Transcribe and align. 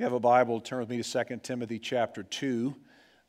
you 0.00 0.04
have 0.04 0.14
a 0.14 0.18
Bible, 0.18 0.62
turn 0.62 0.78
with 0.78 0.88
me 0.88 1.02
to 1.02 1.24
2 1.26 1.40
Timothy 1.42 1.78
chapter 1.78 2.22
2. 2.22 2.74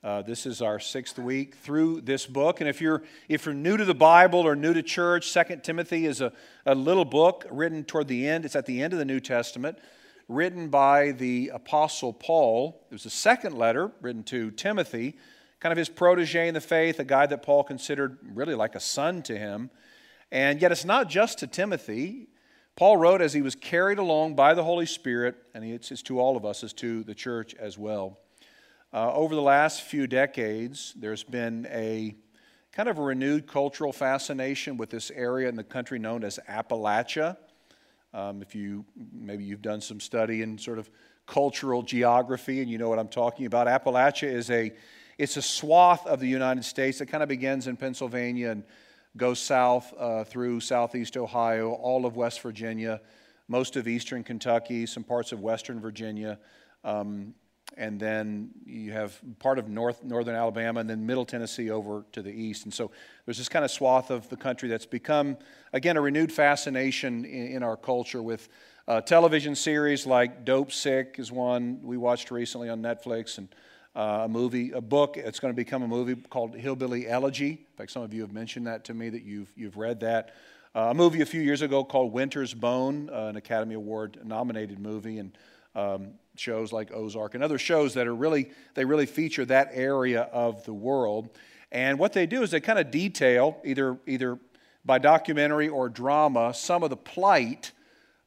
Uh, 0.02 0.22
this 0.22 0.46
is 0.46 0.62
our 0.62 0.80
sixth 0.80 1.20
week 1.20 1.56
through 1.56 2.00
this 2.00 2.26
book. 2.26 2.62
And 2.62 2.70
if 2.70 2.80
you're, 2.80 3.04
if 3.28 3.46
you're 3.46 3.54
new 3.54 3.76
to 3.76 3.84
the 3.84 3.94
Bible 3.94 4.40
or 4.40 4.56
new 4.56 4.74
to 4.74 4.82
church, 4.82 5.34
2 5.34 5.58
Timothy 5.64 6.06
is 6.06 6.22
a, 6.22 6.32
a 6.66 6.74
little 6.74 7.04
book 7.04 7.46
written 7.52 7.84
toward 7.84 8.08
the 8.08 8.26
end. 8.26 8.46
It's 8.46 8.56
at 8.56 8.68
the 8.68 8.82
end 8.82 8.94
of 8.94 9.00
the 9.00 9.04
New 9.04 9.20
Testament, 9.20 9.80
written 10.30 10.70
by 10.70 11.12
the 11.12 11.52
Apostle 11.54 12.14
Paul. 12.14 12.86
It 12.90 12.94
was 12.94 13.04
the 13.04 13.10
second 13.10 13.58
letter 13.58 13.92
written 14.00 14.24
to 14.24 14.52
Timothy, 14.52 15.18
kind 15.60 15.74
of 15.74 15.78
his 15.78 15.90
protege 15.90 16.48
in 16.48 16.54
the 16.54 16.62
faith, 16.62 17.02
a 17.02 17.04
guy 17.04 17.26
that 17.26 17.44
Paul 17.44 17.66
considered 17.66 18.18
really 18.34 18.56
like 18.56 18.76
a 18.76 18.80
son 18.80 19.24
to 19.24 19.38
him. 19.38 19.72
And 20.32 20.62
yet 20.62 20.72
it's 20.72 20.86
not 20.86 21.10
just 21.10 21.40
to 21.40 21.48
Timothy. 21.48 22.30
Paul 22.76 22.98
wrote 22.98 23.22
as 23.22 23.34
he 23.34 23.42
was 23.42 23.56
carried 23.56 24.00
along 24.00 24.36
by 24.36 24.54
the 24.54 24.64
Holy 24.64 24.86
Spirit, 24.86 25.36
and 25.54 25.64
it's, 25.64 25.92
it's 25.92 26.02
to 26.04 26.20
all 26.20 26.38
of 26.38 26.46
us, 26.46 26.64
as 26.64 26.74
to 26.74 27.04
the 27.04 27.14
church 27.14 27.54
as 27.56 27.78
well. 27.78 28.18
Uh, 28.94 29.14
over 29.14 29.36
the 29.36 29.42
last 29.42 29.84
few 29.84 30.08
decades, 30.08 30.94
there's 30.98 31.24
been 31.24 31.68
a 31.72 32.16
kind 32.72 32.90
of 32.90 32.98
a 32.98 33.02
renewed 33.02 33.48
cultural 33.48 33.92
fascination 33.92 34.78
with 34.78 34.90
this 34.90 35.12
area 35.12 35.48
in 35.50 35.56
the 35.56 35.64
country 35.64 36.00
known 36.00 36.24
as 36.24 36.40
Appalachia. 36.50 37.38
Um, 38.14 38.42
if 38.42 38.56
you 38.56 38.86
maybe 39.14 39.44
you've 39.44 39.62
done 39.62 39.82
some 39.82 40.00
study 40.00 40.42
in 40.42 40.58
sort 40.58 40.80
of 40.80 40.90
cultural 41.26 41.82
geography 41.82 42.62
and 42.62 42.70
you 42.70 42.78
know 42.78 42.90
what 42.90 43.00
I'm 43.00 43.08
talking 43.08 43.46
about, 43.46 43.68
Appalachia 43.68 44.32
is 44.32 44.50
a 44.50 44.74
it's 45.18 45.38
a 45.38 45.42
swath 45.42 46.06
of 46.08 46.20
the 46.20 46.28
United 46.28 46.66
States 46.66 47.00
that 47.00 47.06
kind 47.06 47.22
of 47.22 47.30
begins 47.30 47.68
in 47.68 47.78
Pennsylvania 47.78 48.50
and 48.50 48.64
goes 49.18 49.40
south 49.40 49.94
uh, 49.98 50.24
through 50.24 50.60
southeast 50.60 51.18
Ohio, 51.18 51.72
all 51.74 52.06
of 52.06 52.16
West 52.16 52.42
Virginia, 52.42 53.02
most 53.48 53.76
of 53.76 53.88
eastern 53.88 54.24
Kentucky, 54.24 54.86
some 54.86 55.04
parts 55.04 55.32
of 55.32 55.42
western 55.42 55.80
Virginia, 55.80 56.40
um, 56.84 57.34
and 57.78 58.00
then 58.00 58.50
you 58.66 58.92
have 58.92 59.20
part 59.40 59.58
of 59.58 59.70
north, 59.70 60.04
northern 60.04 60.36
Alabama, 60.36 60.80
and 60.82 60.90
then 60.90 61.06
middle 61.06 61.26
Tennessee 61.26 61.70
over 61.70 62.06
to 62.12 62.22
the 62.22 62.32
east. 62.32 62.66
And 62.66 62.74
so 62.74 62.92
there's 63.26 63.38
this 63.38 63.50
kind 63.50 63.64
of 63.64 63.72
swath 63.72 64.12
of 64.12 64.28
the 64.30 64.36
country 64.36 64.68
that's 64.68 64.86
become, 64.86 65.38
again, 65.72 65.96
a 65.96 66.02
renewed 66.02 66.32
fascination 66.32 67.24
in, 67.24 67.48
in 67.48 67.64
our 67.64 67.78
culture 67.78 68.22
with 68.22 68.50
uh, 68.88 69.00
television 69.00 69.56
series 69.56 70.06
like 70.06 70.44
Dopesick 70.44 71.18
is 71.20 71.32
one 71.32 71.80
we 71.84 71.98
watched 71.98 72.32
recently 72.32 72.68
on 72.68 72.82
Netflix, 72.82 73.38
and 73.38 73.48
uh, 73.96 74.22
a 74.24 74.30
movie, 74.30 74.72
a 74.72 74.82
book. 74.82 75.18
It's 75.18 75.40
going 75.40 75.54
to 75.54 75.56
become 75.56 75.84
a 75.84 75.88
movie 75.88 76.16
called 76.16 76.56
Hillbilly 76.56 77.08
Elegy. 77.08 77.50
In 77.50 77.78
fact, 77.78 77.92
some 77.92 78.04
of 78.04 78.14
you 78.14 78.22
have 78.22 78.34
mentioned 78.34 78.68
that 78.68 78.86
to 78.86 78.94
me 78.94 79.10
that 79.10 79.24
you've, 79.24 79.52
you've 79.56 79.78
read 79.78 80.00
that. 80.02 80.36
Uh, 80.74 80.88
a 80.92 80.94
movie 80.94 81.22
a 81.22 81.26
few 81.26 81.42
years 81.42 81.62
ago 81.62 81.84
called 81.84 82.14
Winter's 82.14 82.54
Bone, 82.54 83.10
uh, 83.12 83.26
an 83.26 83.36
Academy 83.36 83.76
Award 83.76 84.20
nominated 84.24 84.80
movie, 84.80 85.20
and 85.20 85.38
um, 85.76 86.14
shows 86.38 86.72
like 86.72 86.94
Ozark 86.94 87.36
and 87.36 87.44
other 87.44 87.58
shows 87.58 87.94
that 87.96 88.08
are 88.08 88.16
really, 88.16 88.52
they 88.74 88.86
really 88.86 89.06
feature 89.06 89.44
that 89.46 89.70
area 89.74 90.22
of 90.32 90.64
the 90.64 90.74
world. 90.74 91.30
And 91.72 92.00
what 92.00 92.14
they 92.14 92.26
do 92.26 92.42
is 92.42 92.52
they 92.52 92.62
kind 92.62 92.80
of 92.80 92.92
detail, 92.92 93.58
either, 93.66 93.98
either 94.08 94.40
by 94.86 94.98
documentary 94.98 95.68
or 95.68 95.90
drama, 95.90 96.54
some 96.54 96.84
of 96.84 96.90
the 96.90 96.98
plight 96.98 97.72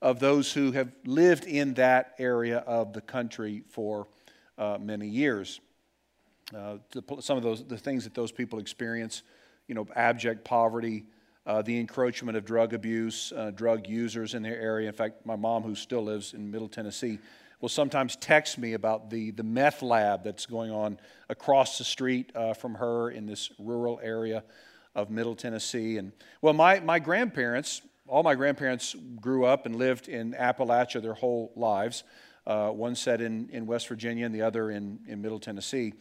of 0.03 0.21
those 0.21 0.53
who 0.53 0.73
have 0.73 0.93
lived 1.07 1.45
in 1.45 1.75
that 1.75 2.15
area 2.19 2.59
of 2.59 2.93
the 2.93 3.01
country 3.01 3.63
for 3.69 4.07
uh, 4.59 4.79
many 4.81 5.09
years. 5.09 5.61
Uh, 6.55 6.77
some 7.21 7.37
of 7.37 7.43
those 7.43 7.65
the 7.65 7.79
things 7.79 8.05
that 8.05 8.15
those 8.15 8.33
people 8.33 8.59
experience, 8.59 9.23
you 9.67 9.75
know, 9.75 9.87
abject 9.97 10.45
poverty, 10.45 11.05
uh, 11.47 11.63
the 11.63 11.79
encroachment 11.79 12.37
of 12.37 12.45
drug 12.45 12.75
abuse, 12.75 13.33
uh, 13.37 13.51
drug 13.51 13.89
users 13.89 14.35
in 14.35 14.43
their 14.43 14.59
area. 14.59 14.89
In 14.89 14.95
fact, 14.95 15.27
my 15.27 15.37
mom, 15.37 15.63
who 15.63 15.75
still 15.75 16.03
lives 16.03 16.35
in 16.35 16.51
Middle 16.51 16.69
Tennessee, 16.69 17.19
will 17.61 17.69
sometimes 17.69 18.17
text 18.17 18.59
me 18.59 18.75
about 18.75 19.11
the, 19.11 19.31
the 19.31 19.43
meth 19.43 19.83
lab 19.83 20.23
that's 20.23 20.47
going 20.47 20.71
on 20.71 20.99
across 21.29 21.79
the 21.79 21.85
street 21.85 22.31
uh, 22.35 22.53
from 22.53 22.75
her 22.75 23.11
in 23.11 23.27
this 23.27 23.51
rural 23.59 24.01
area 24.03 24.45
of 24.95 25.11
Middle 25.11 25.35
Tennessee. 25.35 25.99
And 25.99 26.13
well, 26.43 26.53
my, 26.53 26.81
my 26.81 26.99
grandparents, 26.99 27.83
all 28.07 28.23
my 28.23 28.35
grandparents 28.35 28.95
grew 29.21 29.45
up 29.45 29.67
and 29.67 29.77
lived 29.77 30.09
in 30.09 30.35
Appalachia 30.35 31.01
their 31.03 31.15
whole 31.15 31.53
lives. 31.57 32.05
Uh, 32.47 32.69
one 32.69 32.95
set 32.95 33.21
in, 33.21 33.49
in 33.51 33.67
West 33.67 33.89
Virginia 33.89 34.27
and 34.27 34.35
the 34.35 34.43
other 34.43 34.71
in, 34.71 34.99
in 35.09 35.23
Middle 35.23 35.39
Tennessee. 35.39 35.95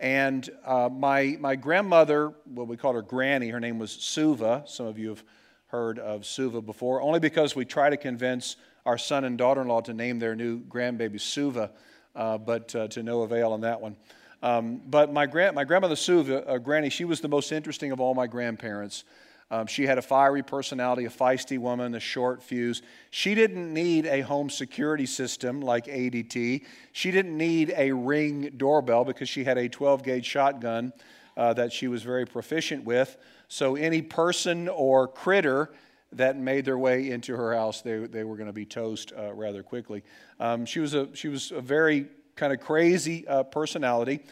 And 0.00 0.50
uh, 0.64 0.88
my, 0.92 1.36
my 1.38 1.54
grandmother, 1.54 2.34
well, 2.46 2.66
we 2.66 2.76
called 2.76 2.96
her 2.96 3.02
Granny, 3.02 3.48
her 3.50 3.60
name 3.60 3.78
was 3.78 3.92
Suva. 3.92 4.64
Some 4.66 4.86
of 4.86 4.98
you 4.98 5.10
have 5.10 5.24
heard 5.68 5.98
of 5.98 6.26
Suva 6.26 6.60
before, 6.60 7.00
only 7.00 7.20
because 7.20 7.54
we 7.54 7.64
try 7.64 7.90
to 7.90 7.96
convince 7.96 8.56
our 8.86 8.98
son 8.98 9.24
and 9.24 9.38
daughter 9.38 9.62
in 9.62 9.68
law 9.68 9.80
to 9.80 9.94
name 9.94 10.18
their 10.18 10.34
new 10.34 10.60
grandbaby 10.60 11.20
Suva, 11.20 11.70
uh, 12.14 12.38
but 12.38 12.74
uh, 12.74 12.88
to 12.88 13.02
no 13.02 13.22
avail 13.22 13.52
on 13.52 13.60
that 13.62 13.80
one. 13.80 13.96
Um, 14.42 14.82
but 14.86 15.12
my, 15.12 15.26
grand, 15.26 15.54
my 15.54 15.64
grandmother 15.64 15.96
Suva, 15.96 16.46
uh, 16.46 16.58
Granny, 16.58 16.90
she 16.90 17.04
was 17.04 17.20
the 17.20 17.28
most 17.28 17.50
interesting 17.50 17.92
of 17.92 18.00
all 18.00 18.14
my 18.14 18.26
grandparents. 18.26 19.04
Um, 19.54 19.68
she 19.68 19.86
had 19.86 19.98
a 19.98 20.02
fiery 20.02 20.42
personality, 20.42 21.04
a 21.04 21.10
feisty 21.10 21.60
woman, 21.60 21.94
a 21.94 22.00
short 22.00 22.42
fuse. 22.42 22.82
She 23.10 23.36
didn't 23.36 23.72
need 23.72 24.04
a 24.04 24.22
home 24.22 24.50
security 24.50 25.06
system 25.06 25.60
like 25.60 25.86
ADT. 25.86 26.64
She 26.90 27.10
didn't 27.12 27.36
need 27.36 27.72
a 27.76 27.92
ring 27.92 28.50
doorbell 28.56 29.04
because 29.04 29.28
she 29.28 29.44
had 29.44 29.56
a 29.56 29.68
12 29.68 30.02
gauge 30.02 30.26
shotgun 30.26 30.92
uh, 31.36 31.54
that 31.54 31.72
she 31.72 31.86
was 31.86 32.02
very 32.02 32.26
proficient 32.26 32.84
with. 32.84 33.16
So 33.46 33.76
any 33.76 34.02
person 34.02 34.68
or 34.68 35.06
critter 35.06 35.70
that 36.10 36.36
made 36.36 36.64
their 36.64 36.78
way 36.78 37.10
into 37.10 37.36
her 37.36 37.54
house, 37.54 37.80
they, 37.80 37.98
they 37.98 38.24
were 38.24 38.36
going 38.36 38.48
to 38.48 38.52
be 38.52 38.66
toast 38.66 39.12
uh, 39.16 39.32
rather 39.34 39.62
quickly. 39.62 40.02
Um, 40.40 40.66
she, 40.66 40.80
was 40.80 40.94
a, 40.94 41.14
she 41.14 41.28
was 41.28 41.52
a 41.52 41.60
very 41.60 42.08
kind 42.34 42.52
of 42.52 42.58
crazy 42.58 43.24
uh, 43.28 43.44
personality. 43.44 44.24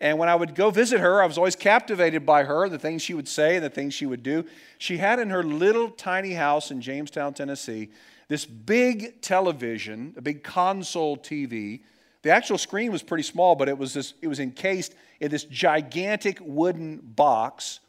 And 0.00 0.18
when 0.18 0.30
I 0.30 0.34
would 0.34 0.54
go 0.54 0.70
visit 0.70 1.00
her, 1.00 1.22
I 1.22 1.26
was 1.26 1.36
always 1.36 1.56
captivated 1.56 2.24
by 2.24 2.44
her, 2.44 2.68
the 2.68 2.78
things 2.78 3.02
she 3.02 3.12
would 3.12 3.28
say 3.28 3.56
and 3.56 3.64
the 3.64 3.70
things 3.70 3.92
she 3.92 4.06
would 4.06 4.22
do. 4.22 4.46
She 4.78 4.96
had 4.96 5.18
in 5.18 5.28
her 5.28 5.42
little 5.42 5.90
tiny 5.90 6.32
house 6.32 6.70
in 6.70 6.80
Jamestown, 6.80 7.34
Tennessee, 7.34 7.90
this 8.28 8.46
big 8.46 9.20
television, 9.20 10.14
a 10.16 10.22
big 10.22 10.42
console 10.42 11.18
TV. 11.18 11.80
The 12.22 12.30
actual 12.30 12.56
screen 12.56 12.92
was 12.92 13.02
pretty 13.02 13.24
small, 13.24 13.54
but 13.56 13.68
it 13.68 13.76
was, 13.76 13.92
this, 13.92 14.14
it 14.22 14.28
was 14.28 14.40
encased 14.40 14.94
in 15.20 15.30
this 15.30 15.44
gigantic 15.44 16.38
wooden 16.40 16.98
box. 16.98 17.80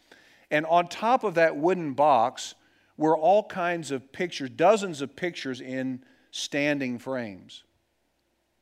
And 0.50 0.66
on 0.66 0.90
top 0.90 1.24
of 1.24 1.36
that 1.36 1.56
wooden 1.56 1.94
box 1.94 2.56
were 2.98 3.18
all 3.18 3.44
kinds 3.44 3.90
of 3.92 4.12
pictures, 4.12 4.50
dozens 4.50 5.02
of 5.02 5.16
pictures 5.16 5.62
in 5.62 6.04
standing 6.32 7.00
frames. 7.00 7.64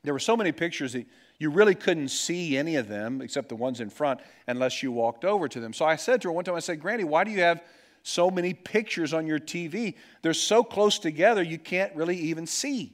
There 0.04 0.14
were 0.14 0.20
so 0.20 0.38
many 0.38 0.52
pictures 0.52 0.94
that 0.94 1.08
you 1.40 1.50
really 1.50 1.74
couldn't 1.74 2.10
see 2.10 2.58
any 2.58 2.76
of 2.76 2.90
them 2.90 3.22
except 3.22 3.50
the 3.50 3.56
ones 3.56 3.80
in 3.80 3.90
front 3.90 4.20
unless 4.46 4.84
you 4.84 4.92
walked 4.92 5.24
over 5.24 5.48
to 5.48 5.60
them. 5.60 5.74
So 5.74 5.86
I 5.86 5.96
said 5.96 6.22
to 6.22 6.28
her 6.28 6.32
one 6.34 6.44
time, 6.44 6.56
I 6.56 6.60
said, 6.60 6.82
Granny, 6.82 7.06
why 7.06 7.24
do 7.24 7.32
you 7.32 7.40
have 7.40 7.64
so 8.04 8.30
many 8.30 8.54
pictures 8.54 9.14
on 9.14 9.26
your 9.26 9.40
TV? 9.40 9.96
They're 10.22 10.34
so 10.34 10.64
close 10.64 11.00
together, 11.00 11.42
you 11.42 11.58
can't 11.58 11.96
really 11.96 12.18
even 12.18 12.46
see. 12.46 12.94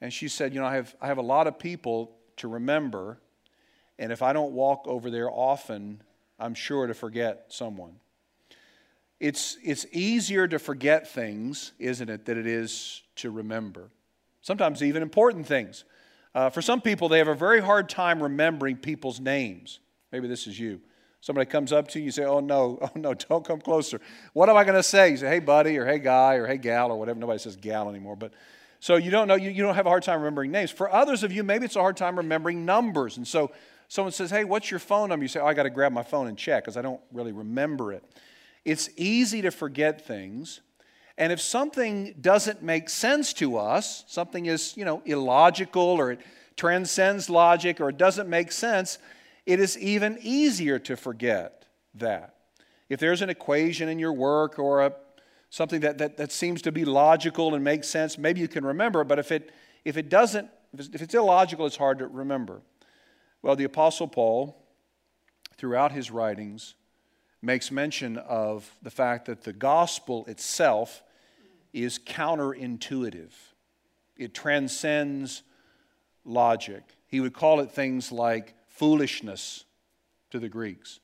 And 0.00 0.12
she 0.12 0.28
said, 0.28 0.54
You 0.54 0.60
know, 0.60 0.66
I 0.66 0.74
have, 0.74 0.94
I 1.00 1.06
have 1.06 1.18
a 1.18 1.22
lot 1.22 1.46
of 1.46 1.58
people 1.58 2.16
to 2.38 2.48
remember, 2.48 3.18
and 3.98 4.10
if 4.10 4.22
I 4.22 4.32
don't 4.32 4.52
walk 4.52 4.86
over 4.86 5.10
there 5.10 5.30
often, 5.30 6.02
I'm 6.38 6.54
sure 6.54 6.86
to 6.86 6.94
forget 6.94 7.46
someone. 7.48 8.00
It's, 9.20 9.56
it's 9.62 9.86
easier 9.92 10.48
to 10.48 10.58
forget 10.58 11.08
things, 11.08 11.72
isn't 11.78 12.10
it, 12.10 12.24
than 12.24 12.38
it 12.38 12.46
is 12.46 13.02
to 13.16 13.30
remember. 13.30 13.90
Sometimes 14.42 14.82
even 14.82 15.02
important 15.02 15.46
things. 15.46 15.84
Uh, 16.34 16.50
for 16.50 16.60
some 16.60 16.80
people, 16.80 17.08
they 17.08 17.18
have 17.18 17.28
a 17.28 17.34
very 17.34 17.60
hard 17.60 17.88
time 17.88 18.22
remembering 18.22 18.76
people's 18.76 19.20
names. 19.20 19.78
Maybe 20.10 20.26
this 20.26 20.46
is 20.46 20.58
you. 20.58 20.80
Somebody 21.20 21.46
comes 21.46 21.72
up 21.72 21.88
to 21.88 21.98
you, 21.98 22.06
you 22.06 22.10
say, 22.10 22.24
Oh, 22.24 22.40
no, 22.40 22.78
oh, 22.82 22.90
no, 22.94 23.14
don't 23.14 23.46
come 23.46 23.60
closer. 23.60 24.00
What 24.32 24.48
am 24.48 24.56
I 24.56 24.64
going 24.64 24.76
to 24.76 24.82
say? 24.82 25.10
You 25.10 25.16
say, 25.16 25.28
Hey, 25.28 25.38
buddy, 25.38 25.78
or 25.78 25.86
Hey, 25.86 25.98
guy, 25.98 26.34
or 26.34 26.46
Hey, 26.46 26.58
gal, 26.58 26.90
or 26.90 26.98
whatever. 26.98 27.18
Nobody 27.18 27.38
says 27.38 27.56
gal 27.56 27.88
anymore. 27.88 28.16
But 28.16 28.32
so 28.80 28.96
you 28.96 29.10
don't 29.10 29.28
know, 29.28 29.36
you, 29.36 29.48
you 29.48 29.62
don't 29.62 29.76
have 29.76 29.86
a 29.86 29.88
hard 29.88 30.02
time 30.02 30.18
remembering 30.18 30.50
names. 30.50 30.70
For 30.70 30.92
others 30.92 31.22
of 31.22 31.32
you, 31.32 31.42
maybe 31.42 31.64
it's 31.64 31.76
a 31.76 31.80
hard 31.80 31.96
time 31.96 32.16
remembering 32.16 32.66
numbers. 32.66 33.16
And 33.16 33.26
so 33.26 33.52
someone 33.88 34.12
says, 34.12 34.30
Hey, 34.30 34.44
what's 34.44 34.70
your 34.70 34.80
phone 34.80 35.08
number? 35.08 35.24
You 35.24 35.28
say, 35.28 35.40
Oh, 35.40 35.46
I 35.46 35.54
got 35.54 35.62
to 35.62 35.70
grab 35.70 35.92
my 35.92 36.02
phone 36.02 36.26
and 36.26 36.36
check 36.36 36.64
because 36.64 36.76
I 36.76 36.82
don't 36.82 37.00
really 37.12 37.32
remember 37.32 37.92
it. 37.92 38.04
It's 38.64 38.90
easy 38.96 39.40
to 39.42 39.50
forget 39.50 40.06
things. 40.06 40.60
And 41.16 41.32
if 41.32 41.40
something 41.40 42.14
doesn't 42.20 42.62
make 42.62 42.88
sense 42.88 43.32
to 43.34 43.56
us, 43.56 44.04
something 44.08 44.46
is, 44.46 44.76
you 44.76 44.84
know, 44.84 45.00
illogical 45.04 45.82
or 45.82 46.12
it 46.12 46.20
transcends 46.56 47.30
logic 47.30 47.80
or 47.80 47.88
it 47.88 47.98
doesn't 47.98 48.28
make 48.28 48.50
sense, 48.50 48.98
it 49.46 49.60
is 49.60 49.78
even 49.78 50.18
easier 50.22 50.78
to 50.80 50.96
forget 50.96 51.66
that. 51.94 52.34
If 52.88 52.98
there's 53.00 53.22
an 53.22 53.30
equation 53.30 53.88
in 53.88 53.98
your 53.98 54.12
work 54.12 54.58
or 54.58 54.82
a, 54.82 54.92
something 55.50 55.80
that, 55.80 55.98
that, 55.98 56.16
that 56.16 56.32
seems 56.32 56.62
to 56.62 56.72
be 56.72 56.84
logical 56.84 57.54
and 57.54 57.62
makes 57.62 57.88
sense, 57.88 58.18
maybe 58.18 58.40
you 58.40 58.48
can 58.48 58.64
remember 58.64 59.04
but 59.04 59.18
if 59.18 59.30
it, 59.30 59.52
if 59.84 59.96
it 59.96 60.08
doesn't, 60.08 60.48
if 60.76 61.00
it's 61.00 61.14
illogical, 61.14 61.66
it's 61.66 61.76
hard 61.76 61.98
to 61.98 62.08
remember. 62.08 62.60
Well, 63.42 63.54
the 63.54 63.64
Apostle 63.64 64.08
Paul, 64.08 64.56
throughout 65.56 65.92
his 65.92 66.10
writings, 66.10 66.74
makes 67.44 67.70
mention 67.70 68.16
of 68.16 68.74
the 68.82 68.90
fact 68.90 69.26
that 69.26 69.42
the 69.42 69.52
gospel 69.52 70.24
itself 70.26 71.02
is 71.72 71.98
counterintuitive. 71.98 73.32
It 74.16 74.32
transcends 74.32 75.42
logic. 76.24 76.82
He 77.06 77.20
would 77.20 77.34
call 77.34 77.60
it 77.60 77.70
things 77.70 78.10
like 78.10 78.54
foolishness 78.68 79.64
to 80.30 80.38
the 80.38 80.48
Greeks, 80.48 81.00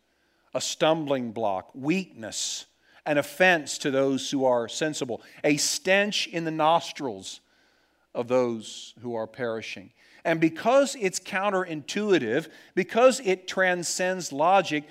a 0.54 0.60
stumbling 0.60 1.32
block, 1.32 1.70
weakness, 1.74 2.66
an 3.06 3.18
offense 3.18 3.78
to 3.78 3.90
those 3.90 4.30
who 4.30 4.44
are 4.44 4.68
sensible, 4.68 5.22
a 5.44 5.56
stench 5.56 6.26
in 6.26 6.44
the 6.44 6.50
nostrils 6.50 7.40
of 8.14 8.28
those 8.28 8.94
who 9.02 9.14
are 9.14 9.26
perishing. 9.26 9.92
And 10.24 10.40
because 10.40 10.96
it's 11.00 11.18
counterintuitive, 11.18 12.48
because 12.74 13.20
it 13.24 13.48
transcends 13.48 14.32
logic, 14.32 14.84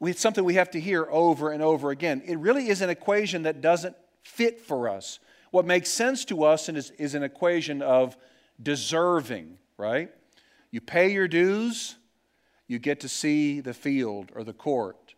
it's 0.00 0.20
something 0.20 0.44
we 0.44 0.54
have 0.54 0.70
to 0.72 0.80
hear 0.80 1.06
over 1.10 1.50
and 1.50 1.62
over 1.62 1.90
again. 1.90 2.22
It 2.24 2.38
really 2.38 2.68
is 2.68 2.80
an 2.80 2.90
equation 2.90 3.42
that 3.42 3.60
doesn't 3.60 3.96
fit 4.22 4.60
for 4.60 4.88
us. 4.88 5.18
What 5.50 5.64
makes 5.64 5.90
sense 5.90 6.24
to 6.26 6.44
us 6.44 6.68
is, 6.68 6.90
is 6.92 7.14
an 7.14 7.22
equation 7.22 7.82
of 7.82 8.16
deserving, 8.62 9.58
right? 9.76 10.10
You 10.70 10.80
pay 10.80 11.10
your 11.10 11.28
dues, 11.28 11.96
you 12.66 12.78
get 12.78 13.00
to 13.00 13.08
see 13.08 13.60
the 13.60 13.74
field 13.74 14.30
or 14.34 14.44
the 14.44 14.52
court, 14.52 15.14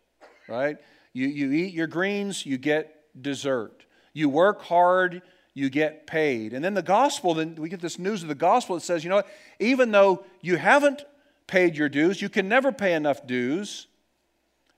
right? 0.47 0.77
You, 1.13 1.27
you 1.27 1.51
eat 1.51 1.73
your 1.73 1.87
greens, 1.87 2.45
you 2.45 2.57
get 2.57 2.95
dessert. 3.21 3.85
You 4.13 4.29
work 4.29 4.61
hard, 4.63 5.21
you 5.53 5.69
get 5.69 6.07
paid. 6.07 6.53
And 6.53 6.63
then 6.63 6.73
the 6.73 6.81
gospel, 6.81 7.33
then 7.33 7.55
we 7.55 7.69
get 7.69 7.81
this 7.81 7.99
news 7.99 8.23
of 8.23 8.29
the 8.29 8.35
gospel 8.35 8.75
that 8.75 8.81
says, 8.81 9.03
you 9.03 9.09
know 9.09 9.17
what, 9.17 9.27
even 9.59 9.91
though 9.91 10.23
you 10.41 10.55
haven't 10.55 11.03
paid 11.47 11.75
your 11.75 11.89
dues, 11.89 12.21
you 12.21 12.29
can 12.29 12.47
never 12.47 12.71
pay 12.71 12.93
enough 12.93 13.27
dues, 13.27 13.87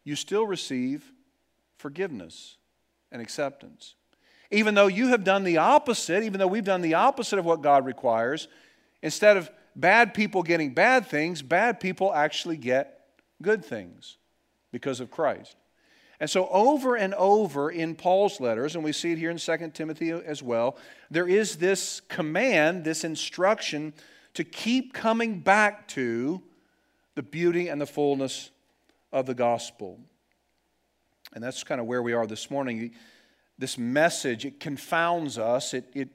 you 0.03 0.15
still 0.15 0.45
receive 0.45 1.11
forgiveness 1.77 2.57
and 3.11 3.21
acceptance. 3.21 3.95
Even 4.51 4.75
though 4.75 4.87
you 4.87 5.09
have 5.09 5.23
done 5.23 5.43
the 5.43 5.57
opposite, 5.57 6.23
even 6.23 6.39
though 6.39 6.47
we've 6.47 6.63
done 6.63 6.81
the 6.81 6.93
opposite 6.93 7.39
of 7.39 7.45
what 7.45 7.61
God 7.61 7.85
requires, 7.85 8.47
instead 9.01 9.37
of 9.37 9.49
bad 9.75 10.13
people 10.13 10.43
getting 10.43 10.73
bad 10.73 11.07
things, 11.07 11.41
bad 11.41 11.79
people 11.79 12.13
actually 12.13 12.57
get 12.57 12.99
good 13.41 13.65
things 13.65 14.17
because 14.71 14.99
of 14.99 15.09
Christ. 15.09 15.55
And 16.19 16.29
so, 16.29 16.47
over 16.49 16.95
and 16.95 17.13
over 17.15 17.69
in 17.69 17.95
Paul's 17.95 18.39
letters, 18.39 18.75
and 18.75 18.83
we 18.83 18.93
see 18.93 19.11
it 19.11 19.17
here 19.17 19.29
in 19.29 19.37
2 19.37 19.71
Timothy 19.73 20.11
as 20.11 20.41
well, 20.41 20.77
there 21.11 21.27
is 21.27 21.57
this 21.57 22.01
command, 22.07 22.83
this 22.83 23.03
instruction 23.03 23.93
to 24.35 24.43
keep 24.43 24.93
coming 24.93 25.39
back 25.39 25.87
to 25.89 26.41
the 27.15 27.23
beauty 27.23 27.67
and 27.67 27.81
the 27.81 27.85
fullness 27.85 28.51
of 29.13 29.27
the 29.27 29.35
gospel. 29.35 29.99
And 31.33 31.41
that's 31.41 31.63
kind 31.63 31.79
of 31.79 31.87
where 31.87 32.01
we 32.01 32.13
are 32.13 32.27
this 32.27 32.51
morning. 32.51 32.91
This 33.57 33.77
message, 33.77 34.43
it 34.43 34.59
confounds 34.59 35.37
us, 35.37 35.73
it, 35.73 35.85
it, 35.93 36.09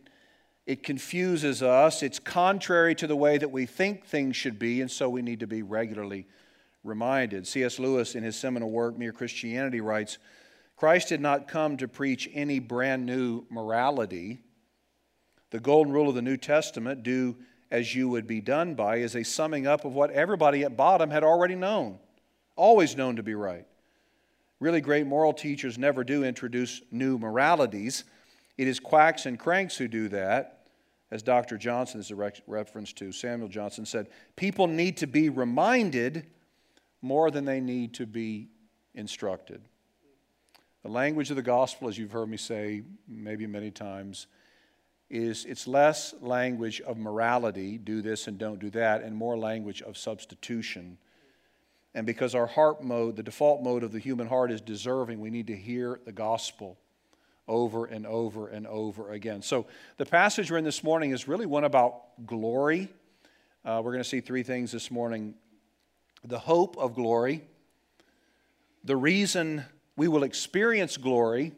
it 0.67 0.83
confuses 0.83 1.63
us, 1.63 2.03
it's 2.03 2.19
contrary 2.19 2.95
to 2.97 3.07
the 3.07 3.17
way 3.17 3.39
that 3.39 3.51
we 3.51 3.65
think 3.65 4.05
things 4.05 4.37
should 4.37 4.59
be, 4.59 4.81
and 4.81 4.91
so 4.91 5.09
we 5.09 5.23
need 5.23 5.41
to 5.41 5.47
be 5.47 5.63
regularly 5.63 6.27
reminded. 6.83 7.47
C.S. 7.47 7.79
Lewis, 7.79 8.15
in 8.15 8.25
his 8.25 8.37
seminal 8.37 8.71
work, 8.71 8.99
Mere 8.99 9.13
Christianity, 9.13 9.81
writes 9.81 10.19
Christ 10.77 11.09
did 11.09 11.21
not 11.21 11.49
come 11.49 11.77
to 11.79 11.89
preach 11.89 12.29
any 12.35 12.59
brand 12.59 13.07
new 13.07 13.45
morality. 13.51 14.41
The 15.51 15.61
golden 15.61 15.93
rule 15.93 16.09
of 16.09 16.15
the 16.15 16.23
New 16.23 16.37
Testament, 16.37 17.03
do 17.03 17.37
as 17.71 17.95
you 17.95 18.09
would 18.09 18.27
be 18.27 18.41
done 18.41 18.75
by, 18.75 18.97
is 18.97 19.15
a 19.15 19.25
summing 19.25 19.67
up 19.67 19.85
of 19.85 19.95
what 19.95 20.11
everybody 20.11 20.65
at 20.65 20.77
bottom 20.77 21.11
had 21.11 21.25
already 21.25 21.55
known 21.55 21.99
always 22.59 22.97
known 22.97 23.17
to 23.17 23.23
be 23.23 23.35
right. 23.35 23.65
Really 24.61 24.81
great 24.81 25.07
moral 25.07 25.33
teachers 25.33 25.79
never 25.79 26.05
do 26.05 26.25
introduce 26.25 26.83
new 26.91 27.17
moralities. 27.17 28.05
It 28.59 28.67
is 28.67 28.81
quacks 28.81 29.25
and 29.25 29.39
cranks 29.39 29.77
who 29.77 29.89
do 29.89 30.09
that. 30.09 30.67
As 31.11 31.23
Dr. 31.23 31.57
Johnson 31.57 32.01
is 32.01 32.11
a 32.11 32.17
reference 32.47 32.93
to, 32.95 33.13
Samuel 33.13 33.49
Johnson 33.49 33.87
said, 33.87 34.09
people 34.37 34.67
need 34.67 34.99
to 34.99 35.07
be 35.07 35.31
reminded 35.31 36.27
more 37.01 37.31
than 37.31 37.47
they 37.47 37.61
need 37.61 37.95
to 37.95 38.05
be 38.05 38.49
instructed. 38.95 39.63
The 40.83 40.91
language 40.91 41.31
of 41.31 41.37
the 41.37 41.43
gospel, 41.43 41.89
as 41.89 41.97
you've 41.97 42.13
heard 42.13 42.29
me 42.29 42.37
say 42.37 42.83
maybe 43.07 43.47
many 43.47 43.71
times, 43.71 44.27
is 45.09 45.47
it's 45.47 45.67
less 45.67 46.15
language 46.21 46.81
of 46.83 46.99
morality, 46.99 47.79
do 47.79 48.03
this 48.03 48.27
and 48.27 48.37
don't 48.37 48.59
do 48.59 48.69
that, 48.71 49.03
and 49.03 49.17
more 49.17 49.39
language 49.39 49.81
of 49.81 49.97
substitution 49.97 50.99
and 51.95 52.07
because 52.07 52.35
our 52.35 52.47
heart 52.47 52.83
mode, 52.83 53.17
the 53.17 53.23
default 53.23 53.63
mode 53.63 53.83
of 53.83 53.93
the 53.93 53.99
human 53.99 54.27
heart 54.27 54.51
is 54.51 54.61
deserving, 54.61 55.21
we 55.21 55.31
need 55.31 55.47
to 55.49 55.57
hear 55.57 56.01
the 56.05 56.13
gospel 56.13 56.79
over 57.47 57.87
and 57.87 58.07
over 58.07 58.49
and 58.49 58.67
over 58.67 59.11
again. 59.11 59.43
So 59.43 59.67
the 59.97 60.07
passage 60.07 60.51
we're 60.51 60.59
in 60.59 60.65
this 60.65 60.85
morning 60.85 61.13
is 61.13 61.27
really 61.27 61.47
one 61.47 61.65
about 61.65 62.27
glory. 62.27 62.89
Uh, 63.65 63.81
we're 63.83 63.93
going 63.93 64.05
to 64.05 64.09
see 64.09 64.21
three 64.21 64.43
things 64.43 64.71
this 64.71 64.91
morning 64.91 65.35
the 66.25 66.39
hope 66.39 66.77
of 66.77 66.95
glory, 66.95 67.43
the 68.83 68.97
reason 68.97 69.65
we 69.97 70.09
will 70.09 70.25
experience 70.25 70.97
glory, 70.97 71.53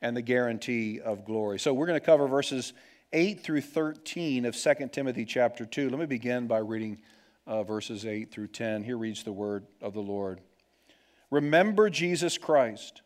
and 0.00 0.16
the 0.16 0.22
guarantee 0.22 1.00
of 1.00 1.24
glory. 1.24 1.58
So 1.58 1.74
we're 1.74 1.86
going 1.86 2.00
to 2.00 2.04
cover 2.04 2.26
verses 2.26 2.72
8 3.12 3.42
through 3.42 3.60
13 3.60 4.44
of 4.44 4.56
2 4.56 4.74
Timothy 4.92 5.24
chapter 5.24 5.64
2. 5.64 5.90
Let 5.90 5.98
me 5.98 6.06
begin 6.06 6.46
by 6.46 6.58
reading 6.58 7.00
uh, 7.46 7.62
verses 7.62 8.04
8 8.04 8.30
through 8.30 8.48
10. 8.48 8.82
Here 8.82 8.98
reads 8.98 9.22
the 9.22 9.32
word 9.32 9.66
of 9.80 9.94
the 9.94 10.00
Lord. 10.00 10.40
Remember 11.30 11.90
Jesus 11.90 12.38
Christ, 12.38 13.02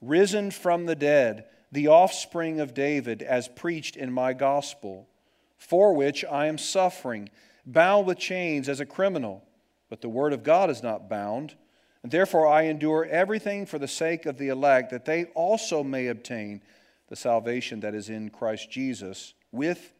risen 0.00 0.50
from 0.50 0.86
the 0.86 0.96
dead, 0.96 1.44
the 1.72 1.88
offspring 1.88 2.60
of 2.60 2.74
David, 2.74 3.22
as 3.22 3.48
preached 3.48 3.96
in 3.96 4.12
my 4.12 4.32
gospel, 4.32 5.08
for 5.56 5.92
which 5.92 6.24
I 6.24 6.46
am 6.46 6.58
suffering, 6.58 7.30
bound 7.66 8.06
with 8.06 8.18
chains 8.18 8.68
as 8.68 8.80
a 8.80 8.86
criminal. 8.86 9.44
But 9.90 10.00
the 10.00 10.08
word 10.08 10.32
of 10.32 10.42
God 10.42 10.70
is 10.70 10.82
not 10.82 11.08
bound. 11.08 11.54
And 12.02 12.12
therefore 12.12 12.46
I 12.46 12.62
endure 12.62 13.04
everything 13.04 13.66
for 13.66 13.78
the 13.78 13.88
sake 13.88 14.26
of 14.26 14.38
the 14.38 14.48
elect, 14.48 14.90
that 14.90 15.04
they 15.04 15.24
also 15.34 15.82
may 15.82 16.06
obtain 16.08 16.62
the 17.08 17.16
salvation 17.16 17.80
that 17.80 17.94
is 17.94 18.08
in 18.08 18.30
Christ 18.30 18.70
Jesus 18.70 19.34
with 19.50 19.94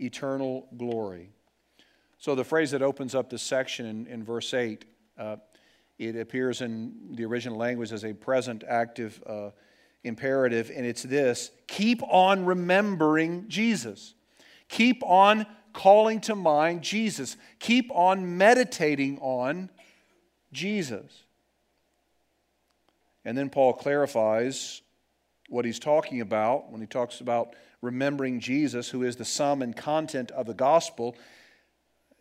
eternal 0.00 0.66
glory. 0.76 1.30
So, 2.22 2.36
the 2.36 2.44
phrase 2.44 2.70
that 2.70 2.82
opens 2.82 3.16
up 3.16 3.30
this 3.30 3.42
section 3.42 3.84
in, 3.84 4.06
in 4.06 4.22
verse 4.22 4.54
8, 4.54 4.84
uh, 5.18 5.36
it 5.98 6.14
appears 6.14 6.60
in 6.60 7.16
the 7.16 7.24
original 7.24 7.58
language 7.58 7.90
as 7.90 8.04
a 8.04 8.12
present 8.12 8.62
active 8.62 9.20
uh, 9.26 9.50
imperative, 10.04 10.70
and 10.72 10.86
it's 10.86 11.02
this 11.02 11.50
keep 11.66 12.00
on 12.04 12.46
remembering 12.46 13.48
Jesus. 13.48 14.14
Keep 14.68 15.02
on 15.02 15.46
calling 15.72 16.20
to 16.20 16.36
mind 16.36 16.82
Jesus. 16.82 17.36
Keep 17.58 17.90
on 17.90 18.38
meditating 18.38 19.18
on 19.18 19.68
Jesus. 20.52 21.24
And 23.24 23.36
then 23.36 23.50
Paul 23.50 23.72
clarifies 23.72 24.80
what 25.48 25.64
he's 25.64 25.80
talking 25.80 26.20
about 26.20 26.70
when 26.70 26.80
he 26.80 26.86
talks 26.86 27.20
about 27.20 27.56
remembering 27.80 28.38
Jesus, 28.38 28.88
who 28.90 29.02
is 29.02 29.16
the 29.16 29.24
sum 29.24 29.60
and 29.60 29.76
content 29.76 30.30
of 30.30 30.46
the 30.46 30.54
gospel 30.54 31.16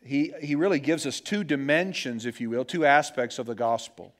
he, 0.03 0.34
he 0.41 0.55
really 0.55 0.79
gives 0.79 1.05
us 1.05 1.20
two 1.20 1.43
dimensions, 1.43 2.25
if 2.25 2.41
you 2.41 2.50
will, 2.50 2.65
two 2.65 2.86
aspects 2.86 3.39
of 3.39 3.46
the 3.46 3.55
gospel. 3.55 4.13